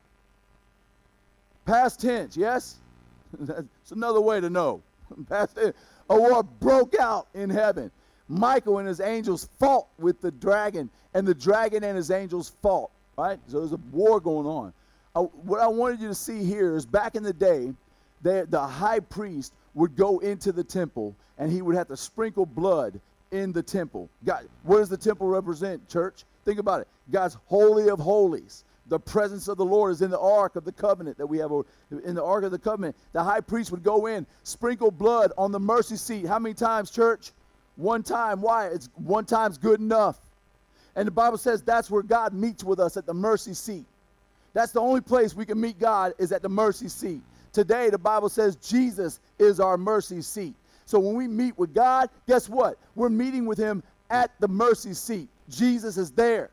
Past 1.65 2.01
tense, 2.01 2.37
yes? 2.37 2.79
That's 3.39 3.93
another 3.93 4.21
way 4.21 4.41
to 4.41 4.51
know. 4.51 4.83
Past 5.29 5.57
tense. 5.57 5.77
A 6.11 6.17
war 6.17 6.43
broke 6.43 6.95
out 6.99 7.29
in 7.35 7.51
heaven. 7.51 7.91
Michael 8.29 8.79
and 8.79 8.89
his 8.89 9.01
angels 9.01 9.49
fought 9.59 9.89
with 9.99 10.21
the 10.21 10.31
dragon, 10.31 10.91
and 11.15 11.27
the 11.27 11.35
dragon 11.35 11.85
and 11.85 11.97
his 11.97 12.11
angels 12.11 12.53
fought. 12.63 12.91
Right? 13.17 13.39
So 13.47 13.61
there's 13.61 13.73
a 13.73 13.81
war 13.91 14.21
going 14.21 14.47
on. 14.47 14.73
Uh, 15.15 15.23
what 15.23 15.61
I 15.61 15.67
wanted 15.69 16.01
you 16.01 16.09
to 16.09 16.15
see 16.15 16.43
here 16.43 16.75
is 16.75 16.87
back 16.87 17.15
in 17.15 17.23
the 17.23 17.33
day, 17.33 17.73
the, 18.23 18.47
the 18.49 18.61
high 18.61 19.01
priest 19.01 19.53
would 19.75 19.97
go 19.97 20.19
into 20.21 20.53
the 20.53 20.65
temple 20.65 21.15
and 21.39 21.51
he 21.51 21.63
would 21.63 21.75
have 21.75 21.89
to 21.89 21.97
sprinkle 21.97 22.47
blood 22.47 23.01
in 23.31 23.53
the 23.53 23.63
temple. 23.63 24.09
God, 24.25 24.49
what 24.63 24.79
does 24.79 24.89
the 24.89 24.97
temple 24.97 25.27
represent, 25.29 25.87
church? 25.89 26.25
Think 26.45 26.59
about 26.59 26.81
it. 26.81 26.89
God's 27.11 27.37
holy 27.47 27.89
of 27.89 27.99
holies. 27.99 28.65
The 28.89 28.99
presence 28.99 29.49
of 29.49 29.57
the 29.57 29.65
Lord 29.65 29.93
is 29.93 30.03
in 30.03 30.11
the 30.11 30.19
ark 30.19 30.57
of 30.57 30.65
the 30.65 30.73
covenant 30.73 31.17
that 31.19 31.27
we 31.27 31.39
have. 31.39 31.53
In 32.05 32.15
the 32.15 32.25
ark 32.25 32.45
of 32.45 32.51
the 32.51 32.59
covenant, 32.59 32.97
the 33.13 33.23
high 33.23 33.41
priest 33.41 33.71
would 33.71 33.83
go 33.83 34.07
in, 34.07 34.27
sprinkle 34.43 34.91
blood 34.91 35.33
on 35.39 35.53
the 35.53 35.61
mercy 35.61 35.97
seat. 35.97 36.27
How 36.27 36.39
many 36.39 36.55
times, 36.55 36.91
church? 36.91 37.33
One 37.77 38.03
time. 38.03 38.41
Why? 38.41 38.67
It's 38.69 38.89
one 38.97 39.25
time's 39.25 39.57
good 39.57 39.81
enough. 39.81 40.21
And 40.97 41.07
the 41.07 41.13
Bible 41.13 41.39
says 41.39 41.63
that's 41.63 41.91
where 41.91 42.03
God 42.03 42.35
meets 42.35 42.65
with 42.65 42.81
us 42.81 42.97
at 42.97 43.07
the 43.07 43.15
mercy 43.15 43.55
seat. 43.55 43.87
That's 44.53 44.73
the 44.73 44.81
only 44.81 45.01
place 45.01 45.35
we 45.35 45.47
can 45.47 45.61
meet 45.61 45.79
God 45.79 46.13
is 46.19 46.33
at 46.33 46.43
the 46.43 46.49
mercy 46.49 46.89
seat. 46.89 47.23
Today, 47.53 47.89
the 47.89 47.99
Bible 47.99 48.29
says 48.29 48.57
Jesus 48.57 49.21
is 49.39 49.61
our 49.61 49.79
mercy 49.79 50.23
seat. 50.23 50.55
So 50.85 50.99
when 50.99 51.15
we 51.15 51.29
meet 51.29 51.57
with 51.57 51.73
God, 51.73 52.11
guess 52.27 52.49
what? 52.49 52.79
We're 52.95 53.09
meeting 53.09 53.47
with 53.47 53.59
Him 53.59 53.83
at 54.11 54.31
the 54.41 54.49
mercy 54.49 54.93
seat. 54.93 55.29
Jesus 55.49 55.97
is 55.97 56.11
there. 56.11 56.51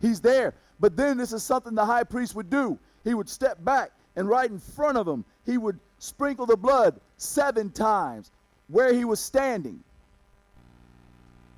He's 0.00 0.20
there. 0.20 0.54
But 0.80 0.96
then 0.96 1.16
this 1.16 1.32
is 1.32 1.42
something 1.42 1.74
the 1.74 1.84
high 1.84 2.04
priest 2.04 2.34
would 2.34 2.50
do. 2.50 2.78
He 3.04 3.14
would 3.14 3.28
step 3.28 3.62
back, 3.64 3.92
and 4.16 4.28
right 4.28 4.50
in 4.50 4.58
front 4.58 4.98
of 4.98 5.06
him, 5.06 5.24
he 5.46 5.58
would 5.58 5.78
sprinkle 5.98 6.46
the 6.46 6.56
blood 6.56 7.00
seven 7.16 7.70
times 7.70 8.30
where 8.68 8.92
he 8.92 9.04
was 9.04 9.20
standing 9.20 9.82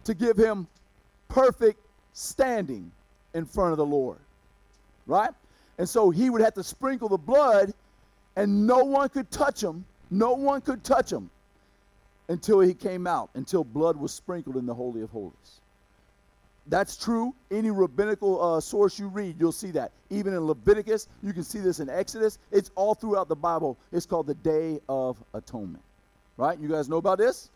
to 0.05 0.14
give 0.14 0.37
him 0.37 0.66
perfect 1.29 1.81
standing 2.12 2.90
in 3.35 3.44
front 3.44 3.72
of 3.72 3.79
the 3.79 3.87
Lord. 3.87 4.18
Right? 5.07 5.31
And 5.79 5.88
so 5.88 6.11
he 6.11 6.31
would 6.31 6.40
have 6.40 6.55
to 6.55 6.64
sprinkle 6.64 7.09
the 7.09 7.18
blood, 7.18 7.72
and 8.37 8.66
no 8.66 8.85
one 8.85 9.09
could 9.09 9.31
touch 9.31 9.62
him. 9.62 9.85
No 10.11 10.33
one 10.33 10.61
could 10.61 10.85
touch 10.85 11.12
him 11.12 11.31
until 12.29 12.61
he 12.61 12.74
came 12.74 13.07
out, 13.07 13.31
until 13.35 13.64
blood 13.64 13.96
was 13.96 14.12
sprinkled 14.12 14.57
in 14.57 14.66
the 14.66 14.74
Holy 14.74 15.02
of 15.02 15.11
Holies. 15.11 15.61
That's 16.68 16.96
true. 16.96 17.35
Any 17.50 17.70
rabbinical 17.70 18.42
uh, 18.42 18.61
source 18.61 18.98
you 18.98 19.09
read, 19.09 19.37
you'll 19.38 19.52
see 19.52 19.70
that. 19.72 19.92
Even 20.11 20.35
in 20.35 20.40
Leviticus, 20.40 21.09
you 21.22 21.33
can 21.33 21.44
see 21.44 21.61
this 21.61 21.79
in 21.79 21.88
Exodus. 21.88 22.38
It's 22.50 22.70
all 22.74 22.94
throughout 22.94 23.29
the 23.29 23.37
Bible. 23.37 23.79
It's 23.92 24.07
called 24.07 24.26
the 24.26 24.35
Day 24.35 24.81
of 24.88 25.22
Atonement. 25.35 25.83
Right? 26.37 26.59
You 26.59 26.68
guys 26.68 26.88
know 26.88 26.96
about 26.96 27.18
this? 27.18 27.50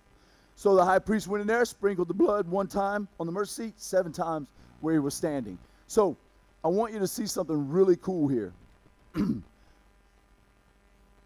So 0.55 0.77
the 0.77 0.85
high 0.85 0.99
priest 0.99 1.27
went 1.27 1.41
in 1.41 1.47
there, 1.47 1.65
sprinkled 1.65 2.09
the 2.09 2.15
blood 2.15 2.47
one 2.47 2.69
time 2.69 3.09
on 3.19 3.27
the 3.27 3.33
mercy 3.33 3.65
seat, 3.65 3.75
seven 3.79 4.13
times 4.13 4.47
where 4.81 4.95
he 4.95 5.01
was 5.01 5.15
standing. 5.15 5.59
So 5.87 6.17
I 6.63 6.69
want 6.69 6.93
you 6.93 6.99
to 7.01 7.07
see 7.07 7.27
something 7.27 7.69
really 7.69 7.97
cool 7.97 8.29
here. 8.29 8.53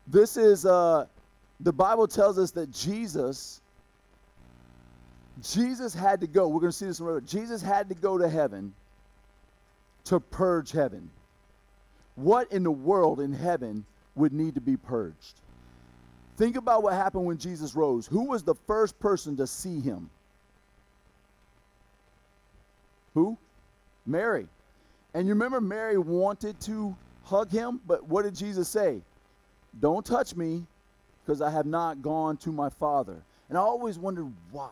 this 0.07 0.37
is, 0.37 0.64
uh, 0.64 1.07
the 1.61 1.73
Bible 1.73 2.07
tells 2.07 2.38
us 2.38 2.51
that 2.53 2.70
Jesus 2.70 3.61
Jesus 5.42 5.94
had 5.94 6.20
to 6.20 6.27
go. 6.27 6.49
We're 6.49 6.61
going 6.61 6.73
to 6.73 6.79
see 6.79 6.87
this 6.87 7.01
in 7.01 7.07
Revelation. 7.07 7.40
Jesus 7.40 7.62
had 7.62 7.88
to 7.88 7.94
go 7.94 8.18
to 8.18 8.29
heaven 8.29 8.73
to 10.05 10.20
purge 10.20 10.70
heaven. 10.70 11.11
What 12.14 12.53
in 12.53 12.62
the 12.62 12.70
world 12.70 13.20
in 13.20 13.33
heaven 13.33 13.85
would 14.14 14.33
need 14.33 14.55
to 14.55 14.61
be 14.61 14.77
purged? 14.77 15.40
Think 16.37 16.57
about 16.57 16.83
what 16.83 16.94
happened 16.94 17.25
when 17.25 17.38
Jesus 17.38 17.75
rose. 17.75 18.07
Who 18.07 18.25
was 18.25 18.42
the 18.42 18.55
first 18.66 18.99
person 18.99 19.37
to 19.37 19.47
see 19.47 19.81
him? 19.81 20.11
Who? 23.14 23.38
Mary. 24.07 24.47
And 25.14 25.27
you 25.27 25.35
remember 25.35 25.61
Mary 25.61 25.97
wanted 25.97 26.61
to 26.62 26.97
hug 27.25 27.51
him, 27.51 27.81
but 27.87 28.05
what 28.09 28.23
did 28.23 28.35
Jesus 28.35 28.68
say? 28.68 29.01
Don't 29.81 30.05
touch 30.05 30.35
me 30.35 30.66
because 31.25 31.40
I 31.40 31.51
have 31.51 31.66
not 31.66 32.03
gone 32.03 32.37
to 32.38 32.53
my 32.53 32.68
Father. 32.68 33.23
And 33.49 33.57
I 33.57 33.61
always 33.61 33.99
wondered 33.99 34.33
why. 34.51 34.70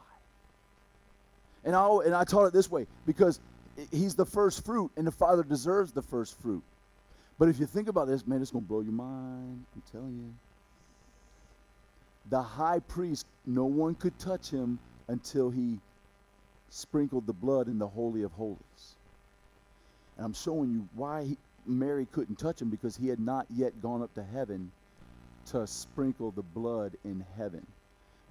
And 1.65 1.77
I, 1.77 1.89
and 2.05 2.15
I 2.15 2.25
taught 2.25 2.47
it 2.47 2.53
this 2.53 2.71
way 2.71 2.87
because 3.07 3.41
he's 3.91 4.15
the 4.15 4.27
first 4.27 4.65
fruit, 4.65 4.91
and 4.97 5.07
the 5.07 5.13
Father 5.13 5.43
deserves 5.43 5.93
the 5.93 6.03
first 6.03 6.41
fruit. 6.41 6.63
But 7.39 7.49
if 7.49 7.59
you 7.59 7.67
think 7.67 7.89
about 7.89 8.09
this, 8.09 8.27
man, 8.27 8.43
it's 8.43 8.51
going 8.51 8.65
to 8.65 8.69
blow 8.69 8.81
your 8.81 8.93
mind. 8.93 9.65
I'm 9.75 9.83
telling 9.91 10.15
you. 10.15 10.35
The 12.31 12.43
high 12.43 12.79
priest, 12.81 13.27
no 13.47 13.65
one 13.65 13.95
could 13.95 14.17
touch 14.19 14.51
him 14.51 14.79
until 15.09 15.51
he 15.51 15.81
sprinkled 16.71 17.27
the 17.27 17.33
blood 17.33 17.67
in 17.67 17.79
the 17.79 17.87
Holy 17.87 18.23
of 18.23 18.33
Holies. 18.33 18.97
And 20.17 20.27
I'm 20.27 20.33
showing 20.33 20.71
you 20.73 20.89
why 20.95 21.25
he, 21.25 21.39
Mary 21.67 22.07
couldn't 22.13 22.39
touch 22.39 22.61
him 22.61 22.71
because 22.71 22.97
he 22.97 23.09
had 23.09 23.19
not 23.19 23.47
yet 23.51 23.81
gone 23.83 24.03
up 24.03 24.15
to 24.15 24.23
heaven 24.23 24.71
to 25.47 25.67
sprinkle 25.67 26.31
the 26.31 26.43
blood 26.43 26.97
in 27.05 27.25
heaven. 27.37 27.67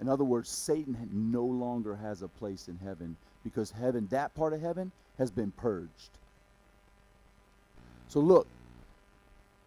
In 0.02 0.08
other 0.08 0.24
words, 0.24 0.48
Satan 0.48 0.96
no 1.12 1.44
longer 1.44 1.94
has 1.94 2.22
a 2.22 2.28
place 2.28 2.66
in 2.66 2.76
heaven 2.76 3.16
because 3.44 3.70
heaven, 3.70 4.08
that 4.10 4.34
part 4.34 4.52
of 4.52 4.60
heaven, 4.60 4.90
has 5.16 5.30
been 5.30 5.52
purged. 5.52 6.10
So 8.08 8.18
look, 8.18 8.48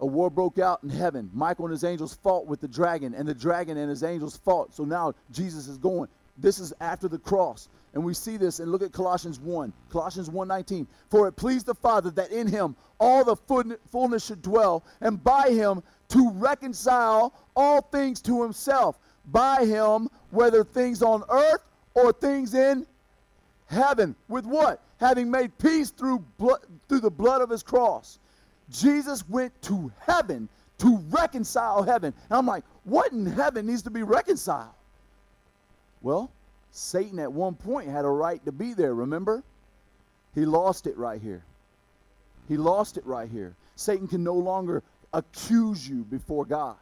a 0.02 0.06
war 0.06 0.30
broke 0.30 0.60
out 0.60 0.84
in 0.84 0.89
heaven. 0.89 1.32
Michael 1.34 1.67
and 1.67 1.71
his 1.71 1.86
angels 1.86 2.19
fought 2.21 2.48
with 2.48 2.60
the 2.60 2.67
dragon, 2.67 3.13
and 3.13 3.26
the 3.26 3.34
dragon 3.34 3.78
and 3.78 3.89
his 3.89 4.04
angels 4.04 4.36
fought. 4.36 4.76
So 4.76 4.84
now 4.84 5.13
Jesus 5.32 5.69
is 5.69 5.78
going. 5.78 6.10
This 6.38 6.60
is 6.60 6.74
after 6.82 7.08
the 7.08 7.19
cross. 7.19 7.69
And 7.93 8.04
we 8.04 8.13
see 8.13 8.36
this 8.36 8.60
and 8.60 8.69
look 8.69 8.82
at 8.82 8.91
Colossians 8.91 9.39
1. 9.39 9.71
Colossians 9.89 10.30
1:19. 10.30 10.86
For 11.10 11.30
it 11.30 11.38
pleased 11.38 11.65
the 11.65 11.76
Father 11.76 12.12
that 12.12 12.32
in 12.32 12.45
him 12.45 12.76
all 13.00 13.24
the 13.24 13.38
fullness 13.38 14.26
should 14.26 14.41
dwell, 14.41 14.84
and 15.00 15.24
by 15.24 15.50
him 15.50 15.82
to 16.10 16.30
reconcile 16.32 17.34
all 17.56 17.80
things 17.80 18.21
to 18.24 18.43
himself 18.43 19.00
by 19.31 19.65
him, 19.65 20.09
whether 20.31 20.63
things 20.63 21.01
on 21.01 21.23
earth 21.29 21.61
or 21.93 22.11
things 22.13 22.53
in 22.53 22.85
heaven. 23.67 24.15
With 24.27 24.45
what? 24.45 24.81
Having 24.99 25.31
made 25.31 25.57
peace 25.57 25.89
through, 25.89 26.19
blood, 26.38 26.59
through 26.88 27.01
the 27.01 27.11
blood 27.11 27.41
of 27.41 27.49
his 27.49 27.63
cross. 27.63 28.19
Jesus 28.69 29.27
went 29.29 29.59
to 29.63 29.91
heaven 29.99 30.49
to 30.79 30.97
reconcile 31.09 31.83
heaven. 31.83 32.13
And 32.29 32.38
I'm 32.38 32.45
like, 32.45 32.63
what 32.83 33.11
in 33.11 33.25
heaven 33.25 33.67
needs 33.67 33.81
to 33.83 33.91
be 33.91 34.03
reconciled? 34.03 34.73
Well, 36.01 36.31
Satan 36.71 37.19
at 37.19 37.31
one 37.31 37.55
point 37.55 37.89
had 37.89 38.05
a 38.05 38.09
right 38.09 38.43
to 38.45 38.51
be 38.51 38.73
there, 38.73 38.93
remember? 38.93 39.43
He 40.33 40.45
lost 40.45 40.88
it 40.88 40.97
right 40.97 41.21
here. 41.21 41.43
He 42.47 42.57
lost 42.57 42.97
it 42.97 43.05
right 43.05 43.29
here. 43.29 43.55
Satan 43.75 44.07
can 44.07 44.23
no 44.23 44.35
longer 44.35 44.83
accuse 45.13 45.88
you 45.88 46.03
before 46.03 46.45
God. 46.45 46.75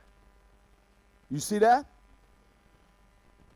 You 1.29 1.39
see 1.39 1.59
that? 1.59 1.85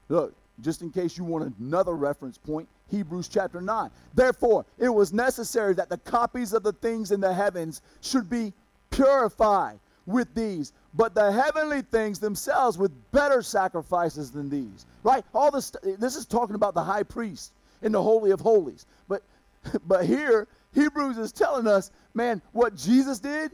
Look, 0.10 0.34
just 0.62 0.82
in 0.82 0.91
case 0.91 1.17
you 1.17 1.24
want 1.24 1.54
another 1.60 1.93
reference 1.93 2.38
point, 2.38 2.67
Hebrews 2.89 3.28
chapter 3.28 3.62
9. 3.62 3.89
Therefore, 4.15 4.65
it 4.80 4.89
was 4.89 5.13
necessary 5.13 5.74
that 5.76 5.89
the 5.89 5.98
copies 5.98 6.54
of 6.54 6.63
the 6.63 6.74
things 6.74 7.12
in 7.12 7.20
the 7.20 7.34
heavens 7.34 7.82
should 8.02 8.30
be 8.30 8.54
purified 8.89 9.80
with 10.06 10.34
these, 10.34 10.72
but 10.93 11.13
the 11.13 11.32
heavenly 11.32 11.82
things 11.82 12.17
themselves 12.17 12.78
with 12.78 12.91
better 13.12 13.41
sacrifices 13.41 14.32
than 14.32 14.50
these. 14.50 14.86
Right? 15.04 15.24
All 15.34 15.52
this 15.52 15.72
this 15.84 16.15
is 16.15 16.26
talking 16.26 16.56
about 16.56 16.74
the 16.74 16.84
high 16.84 17.04
priest 17.04 17.52
in 17.82 17.91
the 17.91 18.02
holy 18.02 18.32
of 18.32 18.39
holies. 18.39 18.86
But 19.08 19.22
but 19.88 20.06
here 20.06 20.48
Hebrews 20.74 21.17
is 21.17 21.32
telling 21.32 21.67
us, 21.67 21.91
man, 22.13 22.41
what 22.54 22.76
Jesus 22.76 23.20
did, 23.20 23.52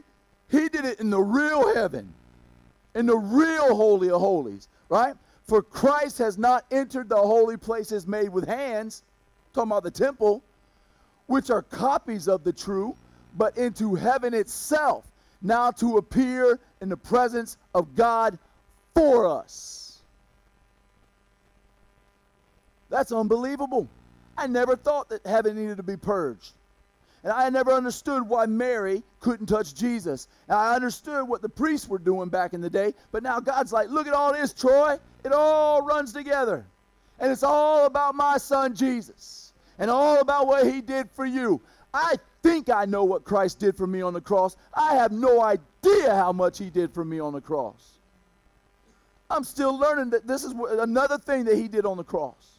he 0.50 0.68
did 0.68 0.84
it 0.84 1.00
in 1.00 1.10
the 1.10 1.20
real 1.20 1.74
heaven. 1.74 2.12
In 2.94 3.06
the 3.06 3.16
real 3.16 3.74
holy 3.74 4.10
of 4.10 4.20
holies, 4.20 4.68
right? 4.88 5.14
For 5.46 5.62
Christ 5.62 6.18
has 6.18 6.38
not 6.38 6.64
entered 6.70 7.08
the 7.08 7.16
holy 7.16 7.56
places 7.56 8.06
made 8.06 8.30
with 8.30 8.46
hands, 8.46 9.02
talking 9.52 9.70
about 9.70 9.82
the 9.82 9.90
temple, 9.90 10.42
which 11.26 11.50
are 11.50 11.62
copies 11.62 12.28
of 12.28 12.44
the 12.44 12.52
true, 12.52 12.96
but 13.36 13.56
into 13.56 13.94
heaven 13.94 14.32
itself, 14.32 15.04
now 15.42 15.70
to 15.72 15.98
appear 15.98 16.58
in 16.80 16.88
the 16.88 16.96
presence 16.96 17.58
of 17.74 17.94
God 17.94 18.38
for 18.94 19.26
us. 19.26 20.02
That's 22.88 23.12
unbelievable. 23.12 23.88
I 24.38 24.46
never 24.46 24.76
thought 24.76 25.08
that 25.10 25.26
heaven 25.26 25.56
needed 25.56 25.76
to 25.76 25.82
be 25.82 25.96
purged. 25.96 26.52
And 27.22 27.32
I 27.32 27.48
never 27.48 27.72
understood 27.72 28.28
why 28.28 28.46
Mary 28.46 29.02
couldn't 29.20 29.46
touch 29.46 29.74
Jesus. 29.74 30.28
And 30.48 30.58
I 30.58 30.74
understood 30.74 31.26
what 31.26 31.42
the 31.42 31.48
priests 31.48 31.88
were 31.88 31.98
doing 31.98 32.28
back 32.28 32.52
in 32.52 32.60
the 32.60 32.68
day. 32.68 32.92
But 33.12 33.22
now 33.22 33.40
God's 33.40 33.72
like, 33.72 33.88
look 33.88 34.06
at 34.06 34.12
all 34.12 34.32
this, 34.32 34.52
Troy. 34.52 34.98
It 35.24 35.32
all 35.32 35.82
runs 35.82 36.12
together. 36.12 36.66
And 37.18 37.32
it's 37.32 37.42
all 37.42 37.86
about 37.86 38.14
my 38.14 38.38
son 38.38 38.74
Jesus 38.74 39.52
and 39.78 39.90
all 39.90 40.20
about 40.20 40.46
what 40.46 40.66
he 40.66 40.80
did 40.80 41.10
for 41.10 41.24
you. 41.24 41.60
I 41.92 42.16
think 42.42 42.68
I 42.70 42.84
know 42.84 43.04
what 43.04 43.24
Christ 43.24 43.58
did 43.58 43.76
for 43.76 43.86
me 43.86 44.02
on 44.02 44.12
the 44.14 44.20
cross. 44.20 44.56
I 44.74 44.96
have 44.96 45.12
no 45.12 45.40
idea 45.40 46.14
how 46.14 46.32
much 46.32 46.58
he 46.58 46.70
did 46.70 46.92
for 46.92 47.04
me 47.04 47.20
on 47.20 47.32
the 47.32 47.40
cross. 47.40 47.98
I'm 49.30 49.44
still 49.44 49.78
learning 49.78 50.10
that 50.10 50.26
this 50.26 50.44
is 50.44 50.52
another 50.52 51.18
thing 51.18 51.44
that 51.44 51.56
he 51.56 51.68
did 51.68 51.86
on 51.86 51.96
the 51.96 52.04
cross. 52.04 52.58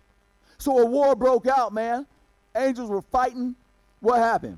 So 0.58 0.80
a 0.80 0.86
war 0.86 1.16
broke 1.16 1.48
out, 1.48 1.74
man. 1.74 2.08
Angels 2.56 2.90
were 2.90 3.02
fighting. 3.02 3.56
What 4.00 4.20
happened? 4.20 4.58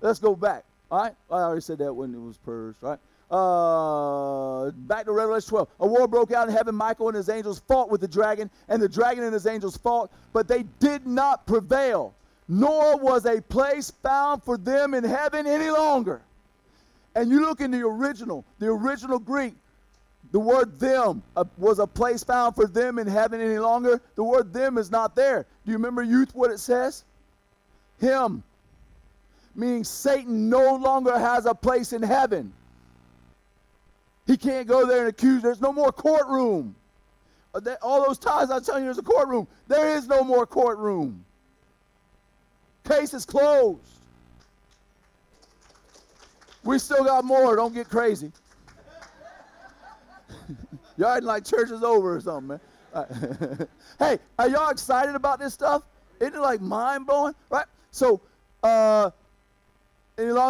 Let's 0.00 0.18
go 0.18 0.36
back. 0.36 0.64
All 0.90 1.00
right. 1.00 1.14
I 1.30 1.34
already 1.34 1.60
said 1.60 1.78
that 1.78 1.92
when 1.92 2.14
it 2.14 2.20
was 2.20 2.36
purged. 2.38 2.78
Right. 2.80 2.98
Uh, 3.30 4.70
back 4.70 5.04
to 5.06 5.12
Revelation 5.12 5.48
12. 5.48 5.68
A 5.80 5.86
war 5.86 6.06
broke 6.06 6.32
out 6.32 6.48
in 6.48 6.54
heaven. 6.54 6.74
Michael 6.74 7.08
and 7.08 7.16
his 7.16 7.28
angels 7.28 7.60
fought 7.66 7.90
with 7.90 8.00
the 8.00 8.08
dragon, 8.08 8.50
and 8.68 8.80
the 8.80 8.88
dragon 8.88 9.24
and 9.24 9.32
his 9.32 9.46
angels 9.46 9.76
fought, 9.76 10.10
but 10.32 10.46
they 10.46 10.64
did 10.78 11.06
not 11.06 11.46
prevail. 11.46 12.14
Nor 12.48 12.98
was 12.98 13.26
a 13.26 13.40
place 13.42 13.90
found 13.90 14.44
for 14.44 14.56
them 14.56 14.94
in 14.94 15.02
heaven 15.02 15.46
any 15.46 15.70
longer. 15.70 16.22
And 17.16 17.30
you 17.30 17.40
look 17.40 17.60
in 17.60 17.72
the 17.72 17.82
original, 17.82 18.44
the 18.60 18.66
original 18.66 19.18
Greek, 19.18 19.54
the 20.30 20.38
word 20.38 20.78
them 20.78 21.22
uh, 21.36 21.44
was 21.56 21.78
a 21.78 21.86
place 21.86 22.22
found 22.22 22.54
for 22.54 22.66
them 22.66 22.98
in 22.98 23.06
heaven 23.06 23.40
any 23.40 23.58
longer. 23.58 24.00
The 24.14 24.22
word 24.22 24.52
them 24.52 24.78
is 24.78 24.90
not 24.90 25.16
there. 25.16 25.46
Do 25.64 25.72
you 25.72 25.76
remember, 25.76 26.02
youth, 26.02 26.34
what 26.34 26.50
it 26.50 26.58
says? 26.58 27.04
Him. 27.98 28.42
Meaning 29.56 29.84
Satan 29.84 30.50
no 30.50 30.76
longer 30.76 31.18
has 31.18 31.46
a 31.46 31.54
place 31.54 31.94
in 31.94 32.02
heaven. 32.02 32.52
He 34.26 34.36
can't 34.36 34.68
go 34.68 34.86
there 34.86 35.00
and 35.00 35.08
accuse. 35.08 35.42
There's 35.42 35.62
no 35.62 35.72
more 35.72 35.90
courtroom. 35.90 36.76
Uh, 37.54 37.60
all 37.80 38.04
those 38.04 38.18
times 38.18 38.50
I'm 38.50 38.62
telling 38.62 38.82
you 38.82 38.88
there's 38.88 38.98
a 38.98 39.02
courtroom. 39.02 39.48
There 39.66 39.96
is 39.96 40.06
no 40.06 40.22
more 40.22 40.46
courtroom. 40.46 41.24
Case 42.86 43.14
is 43.14 43.24
closed. 43.24 43.80
We 46.62 46.78
still 46.78 47.04
got 47.04 47.24
more. 47.24 47.56
Don't 47.56 47.72
get 47.72 47.88
crazy. 47.88 48.30
y'all 50.96 51.08
acting 51.08 51.26
like 51.26 51.44
church 51.44 51.70
is 51.70 51.82
over 51.82 52.16
or 52.16 52.20
something, 52.20 52.48
man. 52.48 52.60
hey, 53.98 54.18
are 54.38 54.48
y'all 54.48 54.70
excited 54.70 55.14
about 55.14 55.38
this 55.38 55.54
stuff? 55.54 55.82
Isn't 56.20 56.34
it 56.34 56.40
like 56.40 56.60
mind 56.60 57.06
blowing? 57.06 57.34
Right? 57.50 57.66
So, 57.90 58.20
uh, 58.62 59.10
any 60.18 60.32